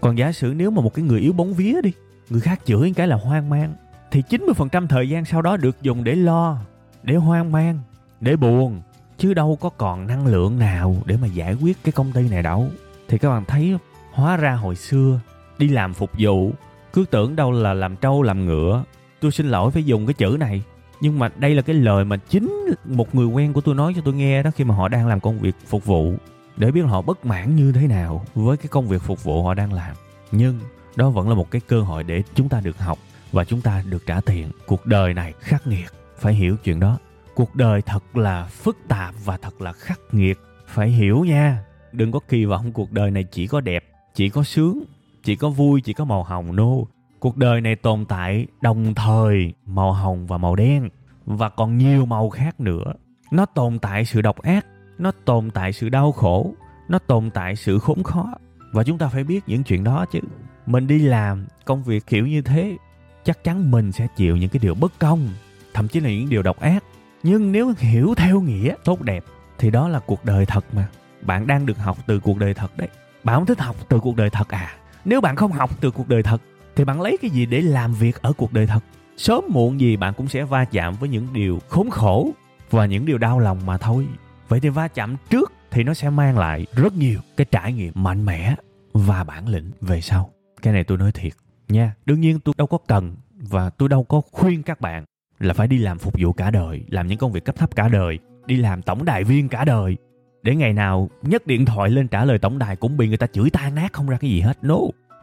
Còn 0.00 0.18
giả 0.18 0.32
sử 0.32 0.54
nếu 0.56 0.70
mà 0.70 0.82
một 0.82 0.94
cái 0.94 1.04
người 1.04 1.20
yếu 1.20 1.32
bóng 1.32 1.54
vía 1.54 1.74
đi, 1.82 1.92
người 2.30 2.40
khác 2.40 2.60
chửi 2.64 2.92
cái 2.96 3.08
là 3.08 3.16
hoang 3.16 3.50
mang 3.50 3.74
thì 4.10 4.22
90% 4.30 4.86
thời 4.86 5.08
gian 5.08 5.24
sau 5.24 5.42
đó 5.42 5.56
được 5.56 5.82
dùng 5.82 6.04
để 6.04 6.14
lo, 6.14 6.58
để 7.02 7.14
hoang 7.14 7.52
mang, 7.52 7.78
để 8.20 8.36
buồn 8.36 8.82
chứ 9.18 9.34
đâu 9.34 9.58
có 9.60 9.68
còn 9.68 10.06
năng 10.06 10.26
lượng 10.26 10.58
nào 10.58 10.96
để 11.04 11.16
mà 11.16 11.26
giải 11.26 11.54
quyết 11.54 11.84
cái 11.84 11.92
công 11.92 12.12
ty 12.12 12.28
này 12.28 12.42
đâu. 12.42 12.68
Thì 13.08 13.18
các 13.18 13.30
bạn 13.30 13.44
thấy 13.44 13.76
hóa 14.12 14.36
ra 14.36 14.52
hồi 14.52 14.76
xưa 14.76 15.20
đi 15.58 15.68
làm 15.68 15.94
phục 15.94 16.10
vụ 16.18 16.52
cứ 16.92 17.04
tưởng 17.10 17.36
đâu 17.36 17.52
là 17.52 17.74
làm 17.74 17.96
trâu 17.96 18.22
làm 18.22 18.46
ngựa. 18.46 18.84
Tôi 19.20 19.30
xin 19.30 19.48
lỗi 19.48 19.70
phải 19.70 19.84
dùng 19.84 20.06
cái 20.06 20.14
chữ 20.14 20.36
này 20.40 20.62
nhưng 21.00 21.18
mà 21.18 21.30
đây 21.36 21.54
là 21.54 21.62
cái 21.62 21.76
lời 21.76 22.04
mà 22.04 22.16
chính 22.16 22.74
một 22.84 23.14
người 23.14 23.26
quen 23.26 23.52
của 23.52 23.60
tôi 23.60 23.74
nói 23.74 23.92
cho 23.96 24.02
tôi 24.04 24.14
nghe 24.14 24.42
đó 24.42 24.50
khi 24.56 24.64
mà 24.64 24.74
họ 24.74 24.88
đang 24.88 25.06
làm 25.06 25.20
công 25.20 25.38
việc 25.38 25.54
phục 25.66 25.84
vụ 25.84 26.14
để 26.56 26.70
biết 26.70 26.80
họ 26.80 27.02
bất 27.02 27.26
mãn 27.26 27.56
như 27.56 27.72
thế 27.72 27.86
nào 27.86 28.24
với 28.34 28.56
cái 28.56 28.66
công 28.68 28.88
việc 28.88 29.02
phục 29.02 29.24
vụ 29.24 29.42
họ 29.44 29.54
đang 29.54 29.72
làm 29.72 29.96
nhưng 30.32 30.60
đó 30.96 31.10
vẫn 31.10 31.28
là 31.28 31.34
một 31.34 31.50
cái 31.50 31.60
cơ 31.66 31.80
hội 31.80 32.04
để 32.04 32.22
chúng 32.34 32.48
ta 32.48 32.60
được 32.60 32.78
học 32.78 32.98
và 33.32 33.44
chúng 33.44 33.60
ta 33.60 33.82
được 33.90 34.06
trả 34.06 34.20
tiền. 34.20 34.50
Cuộc 34.66 34.86
đời 34.86 35.14
này 35.14 35.32
khắc 35.40 35.66
nghiệt. 35.66 35.90
Phải 36.18 36.34
hiểu 36.34 36.56
chuyện 36.64 36.80
đó. 36.80 36.98
Cuộc 37.34 37.54
đời 37.54 37.82
thật 37.82 38.16
là 38.16 38.44
phức 38.44 38.76
tạp 38.88 39.14
và 39.24 39.36
thật 39.36 39.60
là 39.62 39.72
khắc 39.72 40.00
nghiệt. 40.12 40.38
Phải 40.66 40.88
hiểu 40.88 41.24
nha. 41.24 41.64
Đừng 41.92 42.12
có 42.12 42.20
kỳ 42.28 42.44
vọng 42.44 42.72
cuộc 42.72 42.92
đời 42.92 43.10
này 43.10 43.24
chỉ 43.24 43.46
có 43.46 43.60
đẹp, 43.60 43.84
chỉ 44.14 44.28
có 44.28 44.42
sướng, 44.42 44.84
chỉ 45.22 45.36
có 45.36 45.48
vui, 45.48 45.80
chỉ 45.80 45.92
có 45.92 46.04
màu 46.04 46.22
hồng 46.22 46.56
nô 46.56 46.76
no. 46.76 46.84
cuộc 47.20 47.36
đời 47.36 47.60
này 47.60 47.76
tồn 47.76 48.04
tại 48.04 48.46
đồng 48.60 48.94
thời 48.94 49.52
màu 49.66 49.92
hồng 49.92 50.26
và 50.26 50.38
màu 50.38 50.56
đen 50.56 50.88
và 51.26 51.48
còn 51.48 51.78
nhiều 51.78 52.06
màu 52.06 52.30
khác 52.30 52.60
nữa. 52.60 52.92
Nó 53.30 53.46
tồn 53.46 53.78
tại 53.78 54.04
sự 54.04 54.22
độc 54.22 54.42
ác, 54.42 54.66
nó 54.98 55.12
tồn 55.24 55.50
tại 55.50 55.72
sự 55.72 55.88
đau 55.88 56.12
khổ, 56.12 56.54
nó 56.88 56.98
tồn 56.98 57.30
tại 57.30 57.56
sự 57.56 57.78
khốn 57.78 58.02
khó. 58.02 58.34
Và 58.72 58.84
chúng 58.84 58.98
ta 58.98 59.08
phải 59.08 59.24
biết 59.24 59.40
những 59.46 59.62
chuyện 59.62 59.84
đó 59.84 60.06
chứ. 60.12 60.20
Mình 60.66 60.86
đi 60.86 60.98
làm 60.98 61.46
công 61.64 61.82
việc 61.82 62.06
kiểu 62.06 62.26
như 62.26 62.42
thế 62.42 62.76
chắc 63.24 63.44
chắn 63.44 63.70
mình 63.70 63.92
sẽ 63.92 64.06
chịu 64.16 64.36
những 64.36 64.50
cái 64.50 64.60
điều 64.62 64.74
bất 64.74 64.92
công, 64.98 65.28
thậm 65.74 65.88
chí 65.88 66.00
là 66.00 66.10
những 66.10 66.28
điều 66.28 66.42
độc 66.42 66.60
ác. 66.60 66.84
Nhưng 67.22 67.52
nếu 67.52 67.72
hiểu 67.78 68.14
theo 68.16 68.40
nghĩa 68.40 68.74
tốt 68.84 69.02
đẹp, 69.02 69.24
thì 69.58 69.70
đó 69.70 69.88
là 69.88 69.98
cuộc 69.98 70.24
đời 70.24 70.46
thật 70.46 70.64
mà. 70.72 70.88
Bạn 71.22 71.46
đang 71.46 71.66
được 71.66 71.78
học 71.78 71.98
từ 72.06 72.20
cuộc 72.20 72.38
đời 72.38 72.54
thật 72.54 72.76
đấy. 72.76 72.88
Bạn 73.24 73.36
không 73.36 73.46
thích 73.46 73.60
học 73.60 73.76
từ 73.88 74.00
cuộc 74.00 74.16
đời 74.16 74.30
thật 74.30 74.48
à? 74.48 74.74
Nếu 75.04 75.20
bạn 75.20 75.36
không 75.36 75.52
học 75.52 75.80
từ 75.80 75.90
cuộc 75.90 76.08
đời 76.08 76.22
thật, 76.22 76.42
thì 76.76 76.84
bạn 76.84 77.00
lấy 77.00 77.18
cái 77.22 77.30
gì 77.30 77.46
để 77.46 77.60
làm 77.60 77.94
việc 77.94 78.22
ở 78.22 78.32
cuộc 78.32 78.52
đời 78.52 78.66
thật? 78.66 78.84
Sớm 79.16 79.44
muộn 79.48 79.80
gì 79.80 79.96
bạn 79.96 80.14
cũng 80.14 80.28
sẽ 80.28 80.44
va 80.44 80.64
chạm 80.64 80.94
với 80.94 81.08
những 81.08 81.32
điều 81.32 81.58
khốn 81.68 81.90
khổ 81.90 82.30
và 82.70 82.86
những 82.86 83.06
điều 83.06 83.18
đau 83.18 83.38
lòng 83.38 83.66
mà 83.66 83.78
thôi. 83.78 84.06
Vậy 84.48 84.60
thì 84.60 84.68
va 84.68 84.88
chạm 84.88 85.16
trước 85.30 85.52
thì 85.70 85.82
nó 85.82 85.94
sẽ 85.94 86.10
mang 86.10 86.38
lại 86.38 86.66
rất 86.76 86.92
nhiều 86.92 87.20
cái 87.36 87.46
trải 87.50 87.72
nghiệm 87.72 87.92
mạnh 87.96 88.24
mẽ 88.24 88.54
và 88.92 89.24
bản 89.24 89.48
lĩnh 89.48 89.70
về 89.80 90.00
sau. 90.00 90.30
Cái 90.62 90.72
này 90.72 90.84
tôi 90.84 90.98
nói 90.98 91.12
thiệt 91.12 91.32
nha. 91.72 91.94
Đương 92.06 92.20
nhiên 92.20 92.40
tôi 92.40 92.54
đâu 92.58 92.66
có 92.66 92.78
cần 92.86 93.16
và 93.40 93.70
tôi 93.70 93.88
đâu 93.88 94.04
có 94.04 94.20
khuyên 94.32 94.62
các 94.62 94.80
bạn 94.80 95.04
là 95.38 95.54
phải 95.54 95.68
đi 95.68 95.78
làm 95.78 95.98
phục 95.98 96.14
vụ 96.18 96.32
cả 96.32 96.50
đời, 96.50 96.84
làm 96.88 97.06
những 97.06 97.18
công 97.18 97.32
việc 97.32 97.44
cấp 97.44 97.56
thấp 97.56 97.76
cả 97.76 97.88
đời, 97.88 98.18
đi 98.46 98.56
làm 98.56 98.82
tổng 98.82 99.04
đài 99.04 99.24
viên 99.24 99.48
cả 99.48 99.64
đời. 99.64 99.96
Để 100.42 100.54
ngày 100.54 100.72
nào 100.72 101.10
nhấc 101.22 101.46
điện 101.46 101.64
thoại 101.64 101.90
lên 101.90 102.08
trả 102.08 102.24
lời 102.24 102.38
tổng 102.38 102.58
đài 102.58 102.76
cũng 102.76 102.96
bị 102.96 103.08
người 103.08 103.16
ta 103.16 103.26
chửi 103.26 103.50
tan 103.50 103.74
nát 103.74 103.92
không 103.92 104.08
ra 104.08 104.16
cái 104.20 104.30
gì 104.30 104.40
hết. 104.40 104.58
No. 104.62 104.78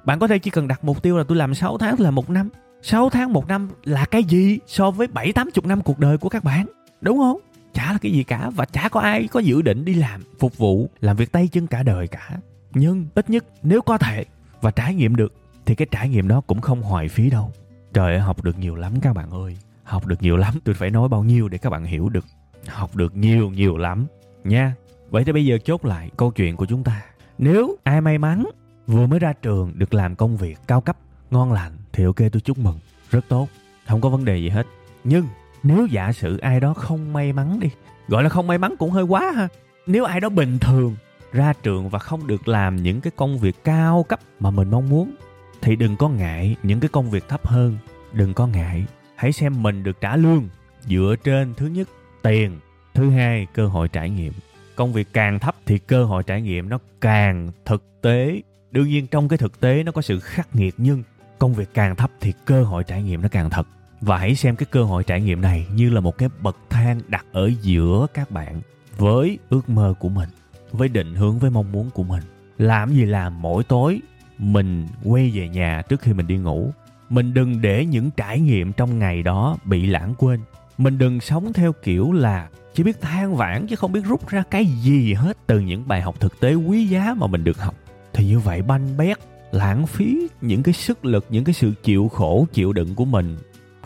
Bạn 0.06 0.20
có 0.20 0.28
thể 0.28 0.40
chỉ 0.40 0.52
cần 0.52 0.68
đặt 0.68 0.84
mục 0.84 1.04
tiêu 1.04 1.18
là 1.18 1.24
tôi 1.28 1.38
làm 1.38 1.54
6 1.54 1.78
tháng 1.78 2.00
là 2.00 2.12
một 2.12 2.30
năm. 2.30 2.50
6 2.82 3.10
tháng 3.10 3.34
một 3.34 3.48
năm 3.48 3.70
là 3.84 4.06
cái 4.06 4.24
gì 4.24 4.60
so 4.68 4.92
với 4.92 5.08
7 5.08 5.34
80 5.34 5.64
năm 5.66 5.82
cuộc 5.82 6.00
đời 6.00 6.18
của 6.18 6.30
các 6.30 6.44
bạn? 6.44 6.66
Đúng 7.02 7.18
không? 7.18 7.40
Chả 7.74 7.92
là 7.92 7.98
cái 8.02 8.12
gì 8.12 8.24
cả 8.24 8.50
và 8.50 8.66
chả 8.66 8.90
có 8.90 9.00
ai 9.00 9.28
có 9.28 9.40
dự 9.40 9.62
định 9.62 9.86
đi 9.86 9.94
làm 9.94 10.22
phục 10.40 10.58
vụ, 10.58 10.90
làm 11.00 11.16
việc 11.18 11.32
tay 11.32 11.48
chân 11.48 11.68
cả 11.68 11.84
đời 11.84 12.08
cả. 12.08 12.30
Nhưng 12.74 13.06
ít 13.16 13.30
nhất 13.30 13.46
nếu 13.64 13.82
có 13.82 13.98
thể 13.98 14.26
và 14.62 14.72
trải 14.72 14.96
nghiệm 14.96 15.16
được 15.16 15.34
thì 15.68 15.76
cái 15.76 15.88
trải 15.92 16.10
nghiệm 16.10 16.28
đó 16.28 16.42
cũng 16.48 16.62
không 16.62 16.82
hoài 16.82 17.08
phí 17.08 17.30
đâu. 17.30 17.52
Trời 17.94 18.12
ơi, 18.12 18.20
học 18.20 18.44
được 18.44 18.60
nhiều 18.60 18.76
lắm 18.76 18.94
các 19.02 19.14
bạn 19.14 19.32
ơi. 19.32 19.58
Học 19.84 20.06
được 20.06 20.22
nhiều 20.22 20.38
lắm, 20.38 20.54
tôi 20.64 20.76
phải 20.76 20.90
nói 20.90 21.10
bao 21.10 21.24
nhiêu 21.24 21.48
để 21.48 21.58
các 21.58 21.70
bạn 21.70 21.86
hiểu 21.86 22.10
được. 22.10 22.26
Học 22.68 22.96
được 22.96 23.16
nhiều 23.16 23.50
nhiều 23.50 23.78
lắm, 23.78 24.06
nha. 24.44 24.76
Vậy 25.10 25.24
thì 25.24 25.32
bây 25.32 25.46
giờ 25.46 25.58
chốt 25.66 25.86
lại 25.86 26.12
câu 26.18 26.32
chuyện 26.32 26.58
của 26.58 26.66
chúng 26.66 26.84
ta. 26.84 27.02
Nếu 27.38 27.76
ai 27.84 28.02
may 28.02 28.18
mắn 28.18 28.46
vừa 28.88 29.08
mới 29.08 29.20
ra 29.20 29.34
trường 29.34 29.72
được 29.76 29.94
làm 29.94 30.16
công 30.16 30.38
việc 30.38 30.60
cao 30.68 30.82
cấp, 30.82 30.98
ngon 31.32 31.54
lành, 31.54 31.72
thì 31.94 32.04
ok, 32.04 32.18
tôi 32.18 32.42
chúc 32.44 32.58
mừng. 32.58 32.80
Rất 33.10 33.26
tốt, 33.28 33.48
không 33.88 34.02
có 34.02 34.10
vấn 34.10 34.26
đề 34.26 34.38
gì 34.38 34.50
hết. 34.50 34.68
Nhưng 35.04 35.26
nếu 35.64 35.86
giả 35.86 36.12
sử 36.12 36.38
ai 36.38 36.60
đó 36.60 36.74
không 36.74 37.14
may 37.14 37.34
mắn 37.34 37.60
đi, 37.60 37.70
gọi 38.08 38.24
là 38.24 38.30
không 38.30 38.48
may 38.48 38.58
mắn 38.58 38.76
cũng 38.80 38.92
hơi 38.92 39.04
quá 39.04 39.32
ha. 39.36 39.48
Nếu 39.88 40.06
ai 40.06 40.20
đó 40.20 40.30
bình 40.30 40.60
thường 40.60 40.96
ra 41.32 41.54
trường 41.64 41.90
và 41.90 42.00
không 42.00 42.28
được 42.28 42.48
làm 42.48 42.76
những 42.76 43.02
cái 43.02 43.12
công 43.16 43.38
việc 43.38 43.64
cao 43.64 44.06
cấp 44.10 44.20
mà 44.40 44.52
mình 44.52 44.72
mong 44.72 44.90
muốn 44.90 45.16
thì 45.62 45.76
đừng 45.76 45.96
có 45.96 46.10
ngại 46.10 46.56
những 46.64 46.80
cái 46.80 46.90
công 46.90 47.10
việc 47.10 47.28
thấp 47.28 47.48
hơn. 47.48 47.78
Đừng 48.14 48.34
có 48.34 48.48
ngại. 48.48 48.86
Hãy 49.16 49.32
xem 49.32 49.64
mình 49.64 49.84
được 49.84 50.02
trả 50.02 50.16
lương 50.16 50.50
dựa 50.86 51.16
trên 51.24 51.54
thứ 51.54 51.68
nhất, 51.68 51.90
tiền. 52.22 52.60
Thứ 52.94 53.10
hai, 53.10 53.48
cơ 53.54 53.68
hội 53.68 53.88
trải 53.88 54.10
nghiệm. 54.10 54.34
Công 54.76 54.94
việc 54.94 55.08
càng 55.14 55.40
thấp 55.40 55.56
thì 55.66 55.78
cơ 55.78 56.06
hội 56.06 56.24
trải 56.24 56.42
nghiệm 56.42 56.70
nó 56.70 56.80
càng 57.02 57.52
thực 57.66 58.02
tế. 58.02 58.42
Đương 58.72 58.88
nhiên 58.88 59.08
trong 59.08 59.28
cái 59.28 59.38
thực 59.38 59.60
tế 59.60 59.84
nó 59.84 59.92
có 59.92 60.02
sự 60.02 60.20
khắc 60.20 60.56
nghiệt 60.56 60.76
nhưng 60.78 61.04
công 61.40 61.54
việc 61.54 61.70
càng 61.74 61.96
thấp 61.96 62.12
thì 62.22 62.34
cơ 62.46 62.64
hội 62.64 62.84
trải 62.84 63.04
nghiệm 63.04 63.22
nó 63.22 63.28
càng 63.32 63.50
thật. 63.50 63.68
Và 64.02 64.18
hãy 64.18 64.36
xem 64.36 64.56
cái 64.56 64.66
cơ 64.72 64.84
hội 64.84 65.04
trải 65.04 65.22
nghiệm 65.22 65.42
này 65.42 65.68
như 65.74 65.90
là 65.90 66.00
một 66.00 66.18
cái 66.18 66.30
bậc 66.42 66.58
thang 66.70 67.02
đặt 67.08 67.26
ở 67.32 67.52
giữa 67.62 68.08
các 68.14 68.32
bạn 68.32 68.62
với 68.98 69.40
ước 69.50 69.70
mơ 69.70 69.94
của 70.00 70.10
mình, 70.10 70.30
với 70.72 70.90
định 70.90 71.16
hướng, 71.16 71.40
với 71.40 71.50
mong 71.50 71.72
muốn 71.72 71.90
của 71.90 72.04
mình. 72.04 72.24
Làm 72.58 72.90
gì 72.90 73.06
làm, 73.06 73.42
mỗi 73.42 73.64
tối 73.64 74.02
mình 74.40 74.88
quay 75.04 75.32
về 75.34 75.50
nhà 75.50 75.82
trước 75.90 76.02
khi 76.02 76.14
mình 76.14 76.28
đi 76.28 76.38
ngủ. 76.38 76.72
Mình 77.10 77.34
đừng 77.34 77.62
để 77.62 77.86
những 77.86 78.12
trải 78.12 78.40
nghiệm 78.40 78.74
trong 78.74 79.00
ngày 79.00 79.24
đó 79.24 79.58
bị 79.66 79.86
lãng 79.86 80.14
quên. 80.18 80.40
Mình 80.78 80.98
đừng 80.98 81.20
sống 81.20 81.54
theo 81.54 81.74
kiểu 81.84 82.12
là 82.12 82.48
chỉ 82.74 82.84
biết 82.84 83.02
than 83.02 83.36
vãn 83.36 83.68
chứ 83.68 83.76
không 83.76 83.92
biết 83.92 84.06
rút 84.06 84.30
ra 84.30 84.44
cái 84.52 84.66
gì 84.66 85.14
hết 85.14 85.38
từ 85.48 85.60
những 85.60 85.88
bài 85.88 86.02
học 86.02 86.16
thực 86.20 86.40
tế 86.40 86.54
quý 86.54 86.88
giá 86.88 87.16
mà 87.18 87.28
mình 87.28 87.44
được 87.44 87.60
học. 87.60 87.76
Thì 88.14 88.26
như 88.26 88.40
vậy 88.40 88.62
banh 88.62 88.98
bét, 88.98 89.18
lãng 89.52 89.88
phí 89.88 90.28
những 90.42 90.64
cái 90.64 90.74
sức 90.74 91.06
lực, 91.06 91.26
những 91.30 91.44
cái 91.44 91.54
sự 91.54 91.74
chịu 91.84 92.08
khổ, 92.08 92.48
chịu 92.54 92.74
đựng 92.74 92.96
của 92.96 93.06
mình, 93.06 93.38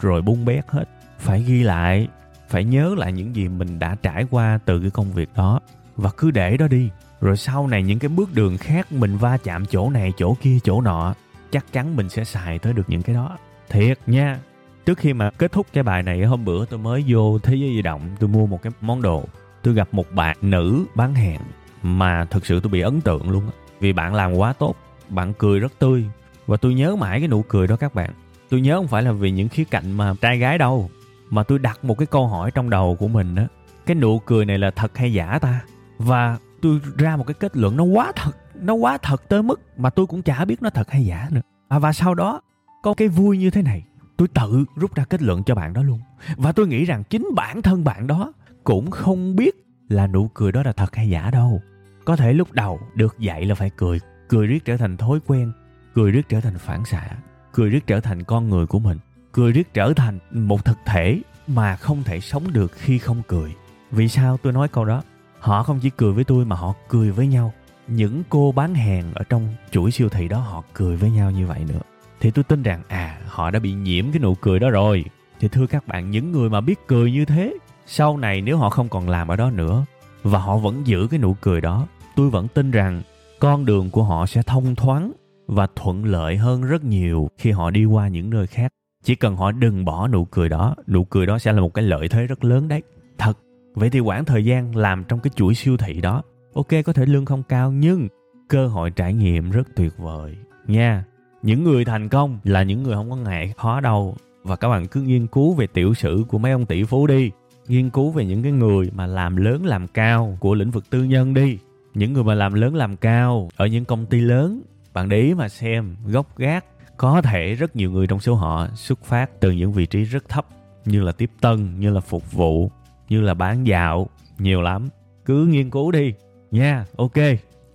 rồi 0.02 0.22
bung 0.22 0.46
bét 0.46 0.66
hết. 0.68 0.86
Phải 1.20 1.44
ghi 1.44 1.64
lại, 1.64 2.08
phải 2.50 2.64
nhớ 2.64 2.96
lại 2.98 3.12
những 3.12 3.36
gì 3.36 3.48
mình 3.48 3.80
đã 3.80 3.96
trải 4.04 4.26
qua 4.30 4.60
từ 4.66 4.80
cái 4.80 4.90
công 4.92 5.12
việc 5.12 5.30
đó. 5.36 5.60
Và 5.96 6.10
cứ 6.18 6.32
để 6.32 6.58
đó 6.58 6.68
đi 6.68 6.90
rồi 7.22 7.38
sau 7.38 7.68
này 7.68 7.84
những 7.84 8.00
cái 8.00 8.10
bước 8.10 8.30
đường 8.34 8.58
khác 8.58 8.92
mình 8.92 9.18
va 9.18 9.38
chạm 9.38 9.66
chỗ 9.66 9.90
này, 9.90 10.14
chỗ 10.18 10.36
kia, 10.42 10.58
chỗ 10.64 10.82
nọ, 10.82 11.14
chắc 11.52 11.74
chắn 11.74 11.96
mình 11.96 12.10
sẽ 12.10 12.24
xài 12.24 12.60
tới 12.60 12.74
được 12.74 12.84
những 12.88 13.02
cái 13.02 13.16
đó. 13.16 13.38
Thiệt 13.70 14.00
nha. 14.08 14.40
Trước 14.86 14.98
khi 14.98 15.14
mà 15.14 15.30
kết 15.30 15.52
thúc 15.52 15.68
cái 15.74 15.84
bài 15.84 16.04
này, 16.04 16.24
hôm 16.24 16.46
bữa 16.46 16.66
tôi 16.66 16.80
mới 16.80 17.04
vô 17.08 17.40
thế 17.40 17.56
giới 17.56 17.70
di 17.76 17.82
động, 17.82 18.02
tôi 18.20 18.30
mua 18.30 18.46
một 18.46 18.62
cái 18.62 18.74
món 18.82 19.02
đồ. 19.02 19.24
Tôi 19.64 19.74
gặp 19.74 19.88
một 19.92 20.12
bạn 20.12 20.38
nữ 20.42 20.86
bán 20.96 21.16
hàng 21.16 21.42
mà 21.84 22.26
thực 22.26 22.46
sự 22.46 22.60
tôi 22.60 22.72
bị 22.72 22.82
ấn 22.82 23.02
tượng 23.02 23.30
luôn 23.30 23.44
á. 23.46 23.52
Vì 23.80 23.94
bạn 23.94 24.16
làm 24.16 24.34
quá 24.34 24.54
tốt, 24.54 24.76
bạn 25.10 25.34
cười 25.34 25.60
rất 25.60 25.80
tươi. 25.80 26.06
Và 26.48 26.58
tôi 26.58 26.74
nhớ 26.74 26.96
mãi 26.96 27.20
cái 27.20 27.28
nụ 27.28 27.42
cười 27.42 27.68
đó 27.68 27.76
các 27.76 27.96
bạn. 27.96 28.10
Tôi 28.50 28.62
nhớ 28.62 28.78
không 28.78 28.88
phải 28.88 29.04
là 29.04 29.12
vì 29.12 29.32
những 29.32 29.50
khía 29.50 29.64
cạnh 29.64 29.92
mà 29.92 30.14
trai 30.22 30.38
gái 30.38 30.58
đâu, 30.58 30.90
mà 31.30 31.44
tôi 31.44 31.60
đặt 31.60 31.84
một 31.84 31.98
cái 31.98 32.06
câu 32.06 32.28
hỏi 32.28 32.52
trong 32.52 32.70
đầu 32.70 32.96
của 33.00 33.08
mình 33.08 33.36
đó 33.36 33.44
cái 33.86 33.96
nụ 33.96 34.20
cười 34.20 34.46
này 34.46 34.58
là 34.58 34.72
thật 34.72 34.98
hay 34.98 35.14
giả 35.14 35.40
ta? 35.42 35.60
Và 35.98 36.38
tôi 36.62 36.80
ra 36.98 37.18
một 37.18 37.28
cái 37.28 37.34
kết 37.34 37.58
luận 37.58 37.78
nó 37.78 37.84
quá 37.84 38.12
thật 38.16 38.38
nó 38.56 38.74
quá 38.74 38.98
thật 38.98 39.30
tới 39.30 39.44
mức 39.44 39.62
mà 39.78 39.90
tôi 39.90 40.06
cũng 40.06 40.22
chả 40.22 40.46
biết 40.46 40.62
nó 40.62 40.70
thật 40.70 40.92
hay 40.92 41.06
giả 41.06 41.28
nữa. 41.32 41.42
À, 41.68 41.80
và 41.80 41.94
sau 41.94 42.16
đó 42.16 42.42
có 42.84 42.94
cái 42.94 43.08
vui 43.08 43.38
như 43.38 43.50
thế 43.50 43.62
này 43.62 43.84
tôi 44.18 44.28
tự 44.28 44.66
rút 44.76 44.96
ra 44.96 45.04
kết 45.04 45.22
luận 45.22 45.44
cho 45.44 45.56
bạn 45.56 45.74
đó 45.74 45.84
luôn. 45.84 46.00
Và 46.38 46.52
tôi 46.52 46.68
nghĩ 46.68 46.86
rằng 46.86 47.04
chính 47.04 47.28
bản 47.36 47.62
thân 47.62 47.84
bạn 47.84 48.08
đó 48.08 48.34
cũng 48.64 48.92
không 48.92 49.36
biết 49.36 49.56
là 49.90 50.08
nụ 50.08 50.28
cười 50.34 50.52
đó 50.52 50.62
là 50.66 50.72
thật 50.72 50.96
hay 50.96 51.10
giả 51.10 51.30
đâu. 51.32 51.62
Có 52.06 52.16
thể 52.16 52.34
lúc 52.34 52.52
đầu 52.52 52.80
được 52.96 53.20
dạy 53.20 53.46
là 53.46 53.56
phải 53.56 53.70
cười 53.78 54.00
cười 54.30 54.48
riết 54.48 54.66
trở 54.66 54.78
thành 54.78 54.98
thói 54.98 55.20
quen 55.28 55.52
cười 55.94 56.12
riết 56.12 56.30
trở 56.30 56.42
thành 56.42 56.58
phản 56.58 56.86
xạ 56.86 57.10
cười 57.54 57.70
riết 57.70 57.88
trở 57.88 58.00
thành 58.00 58.24
con 58.24 58.50
người 58.50 58.66
của 58.66 58.80
mình 58.80 58.98
cười 59.32 59.52
riết 59.52 59.74
trở 59.74 59.94
thành 59.96 60.20
một 60.32 60.66
thực 60.66 60.78
thể 60.86 61.22
mà 61.48 61.76
không 61.76 62.04
thể 62.04 62.20
sống 62.20 62.54
được 62.54 62.72
khi 62.72 62.98
không 62.98 63.22
cười. 63.28 63.56
Vì 63.92 64.08
sao 64.08 64.38
tôi 64.38 64.54
nói 64.54 64.68
câu 64.68 64.86
đó? 64.86 65.04
Họ 65.42 65.64
không 65.64 65.80
chỉ 65.80 65.90
cười 65.90 66.14
với 66.14 66.24
tôi 66.24 66.46
mà 66.46 66.56
họ 66.56 66.74
cười 66.90 67.12
với 67.12 67.28
nhau. 67.28 67.54
Những 67.88 68.24
cô 68.30 68.52
bán 68.52 68.76
hàng 68.76 69.12
ở 69.14 69.24
trong 69.30 69.48
chuỗi 69.72 69.92
siêu 69.92 70.10
thị 70.10 70.28
đó, 70.28 70.40
họ 70.40 70.64
cười 70.74 70.96
với 70.96 71.12
nhau 71.12 71.32
như 71.32 71.48
vậy 71.48 71.66
nữa. 71.70 71.82
Thì 72.20 72.32
tôi 72.32 72.44
tin 72.44 72.64
rằng 72.64 72.82
à 72.88 73.18
họ 73.28 73.52
đã 73.52 73.60
bị 73.60 73.74
nhiễm 73.74 74.12
cái 74.12 74.20
nụ 74.20 74.36
cười 74.36 74.60
đó 74.60 74.70
rồi. 74.70 75.06
Thì 75.40 75.48
thưa 75.48 75.68
các 75.68 75.88
bạn, 75.88 76.12
những 76.12 76.32
người 76.32 76.50
mà 76.50 76.62
biết 76.62 76.88
cười 76.88 77.12
như 77.12 77.26
thế, 77.26 77.54
sau 77.86 78.18
này 78.18 78.42
nếu 78.42 78.58
họ 78.58 78.70
không 78.70 78.90
còn 78.90 79.10
làm 79.10 79.28
ở 79.28 79.36
đó 79.36 79.52
nữa, 79.52 79.86
và 80.24 80.40
họ 80.40 80.58
vẫn 80.58 80.88
giữ 80.88 81.08
cái 81.12 81.20
nụ 81.20 81.36
cười 81.42 81.62
đó, 81.62 81.88
tôi 82.16 82.30
vẫn 82.30 82.48
tin 82.48 82.72
rằng 82.72 83.02
con 83.40 83.66
đường 83.66 83.90
của 83.90 84.04
họ 84.04 84.26
sẽ 84.26 84.42
thông 84.42 84.76
thoáng 84.76 85.12
và 85.48 85.68
thuận 85.76 86.06
lợi 86.06 86.38
hơn 86.38 86.62
rất 86.62 86.84
nhiều 86.84 87.30
khi 87.38 87.52
họ 87.52 87.70
đi 87.70 87.86
qua 87.86 88.08
những 88.08 88.30
nơi 88.30 88.48
khác. 88.48 88.74
Chỉ 89.04 89.16
cần 89.16 89.36
họ 89.36 89.52
đừng 89.52 89.86
bỏ 89.86 90.08
nụ 90.08 90.26
cười 90.26 90.50
đó, 90.50 90.76
nụ 90.88 91.04
cười 91.04 91.26
đó 91.26 91.40
sẽ 91.40 91.52
là 91.52 91.62
một 91.62 91.74
cái 91.74 91.84
lợi 91.84 92.08
thế 92.08 92.28
rất 92.28 92.44
lớn 92.44 92.68
đấy. 92.68 92.82
Thật 93.18 93.38
vậy 93.74 93.90
thì 93.90 94.00
quãng 94.00 94.26
thời 94.26 94.46
gian 94.46 94.76
làm 94.76 95.04
trong 95.04 95.20
cái 95.20 95.32
chuỗi 95.36 95.56
siêu 95.56 95.78
thị 95.78 96.02
đó, 96.02 96.24
ok, 96.54 96.68
có 96.86 96.94
thể 96.94 97.06
lương 97.06 97.26
không 97.26 97.44
cao, 97.44 97.72
nhưng 97.72 98.08
cơ 98.50 98.68
hội 98.68 98.92
trải 98.92 99.14
nghiệm 99.14 99.52
rất 99.52 99.68
tuyệt 99.76 99.98
vời 99.98 100.36
nha. 100.68 101.04
Những 101.42 101.64
người 101.64 101.86
thành 101.86 102.10
công 102.10 102.40
là 102.44 102.64
những 102.64 102.84
người 102.84 102.96
không 102.96 103.10
có 103.10 103.16
ngại 103.16 103.54
khó 103.58 103.80
đâu. 103.80 104.16
Và 104.44 104.56
các 104.56 104.70
bạn 104.70 104.88
cứ 104.88 105.02
nghiên 105.02 105.28
cứu 105.28 105.54
về 105.54 105.68
tiểu 105.68 105.94
sử 105.94 106.24
của 106.28 106.38
mấy 106.38 106.52
ông 106.52 106.66
tỷ 106.66 106.84
phú 106.84 107.08
đi. 107.08 107.32
Nghiên 107.68 107.90
cứu 107.90 108.12
về 108.12 108.26
những 108.26 108.44
cái 108.44 108.52
người 108.52 108.92
mà 108.94 109.08
làm 109.08 109.36
lớn 109.36 109.66
làm 109.66 109.88
cao 109.88 110.38
của 110.40 110.56
lĩnh 110.56 110.72
vực 110.72 110.90
tư 110.90 111.04
nhân 111.04 111.34
đi. 111.34 111.58
Những 111.94 112.14
người 112.14 112.24
mà 112.24 112.34
làm 112.34 112.54
lớn 112.54 112.76
làm 112.76 112.98
cao 112.98 113.50
ở 113.56 113.66
những 113.66 113.86
công 113.86 114.06
ty 114.06 114.20
lớn, 114.20 114.62
bạn 114.94 115.10
để 115.10 115.22
ý 115.22 115.34
mà 115.34 115.50
xem, 115.50 115.96
gốc 116.06 116.38
gác, 116.38 116.66
có 116.98 117.22
thể 117.22 117.54
rất 117.54 117.76
nhiều 117.76 117.92
người 117.92 118.08
trong 118.08 118.20
số 118.20 118.36
họ 118.36 118.68
xuất 118.76 119.04
phát 119.04 119.40
từ 119.40 119.52
những 119.52 119.72
vị 119.72 119.86
trí 119.86 120.04
rất 120.04 120.30
thấp, 120.30 120.46
như 120.86 121.02
là 121.02 121.12
tiếp 121.12 121.32
tân, 121.42 121.80
như 121.80 121.90
là 121.90 122.00
phục 122.00 122.32
vụ 122.32 122.72
như 123.12 123.22
là 123.22 123.34
bán 123.34 123.68
dạo 123.68 124.10
nhiều 124.38 124.62
lắm. 124.62 124.90
Cứ 125.26 125.46
nghiên 125.46 125.70
cứu 125.70 125.92
đi. 125.92 126.14
Nha 126.52 126.86
ok. 126.98 127.18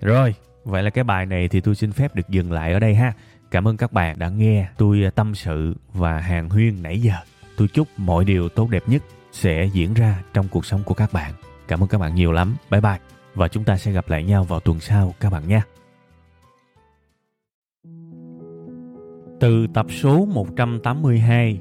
Rồi 0.00 0.34
vậy 0.64 0.82
là 0.82 0.90
cái 0.90 1.04
bài 1.04 1.26
này 1.26 1.48
thì 1.48 1.60
tôi 1.60 1.74
xin 1.74 1.92
phép 1.92 2.14
được 2.14 2.28
dừng 2.28 2.52
lại 2.52 2.72
ở 2.72 2.78
đây 2.78 2.94
ha. 2.94 3.12
Cảm 3.50 3.68
ơn 3.68 3.76
các 3.76 3.92
bạn 3.92 4.18
đã 4.18 4.28
nghe 4.28 4.68
tôi 4.76 5.02
à, 5.04 5.10
tâm 5.10 5.34
sự 5.34 5.74
và 5.92 6.18
hàng 6.18 6.48
huyên 6.48 6.82
nãy 6.82 7.00
giờ. 7.00 7.14
Tôi 7.56 7.68
chúc 7.68 7.88
mọi 7.96 8.24
điều 8.24 8.48
tốt 8.48 8.70
đẹp 8.70 8.82
nhất 8.86 9.02
sẽ 9.32 9.64
diễn 9.72 9.94
ra 9.94 10.22
trong 10.34 10.48
cuộc 10.48 10.66
sống 10.66 10.82
của 10.84 10.94
các 10.94 11.12
bạn. 11.12 11.32
Cảm 11.68 11.82
ơn 11.82 11.88
các 11.88 11.98
bạn 11.98 12.14
nhiều 12.14 12.32
lắm. 12.32 12.56
Bye 12.70 12.80
bye. 12.80 12.98
Và 13.34 13.48
chúng 13.48 13.64
ta 13.64 13.76
sẽ 13.76 13.92
gặp 13.92 14.08
lại 14.08 14.24
nhau 14.24 14.44
vào 14.44 14.60
tuần 14.60 14.80
sau 14.80 15.14
các 15.20 15.32
bạn 15.32 15.48
nhé 15.48 15.60
Từ 19.40 19.66
tập 19.74 19.86
số 19.90 20.24
182, 20.24 21.60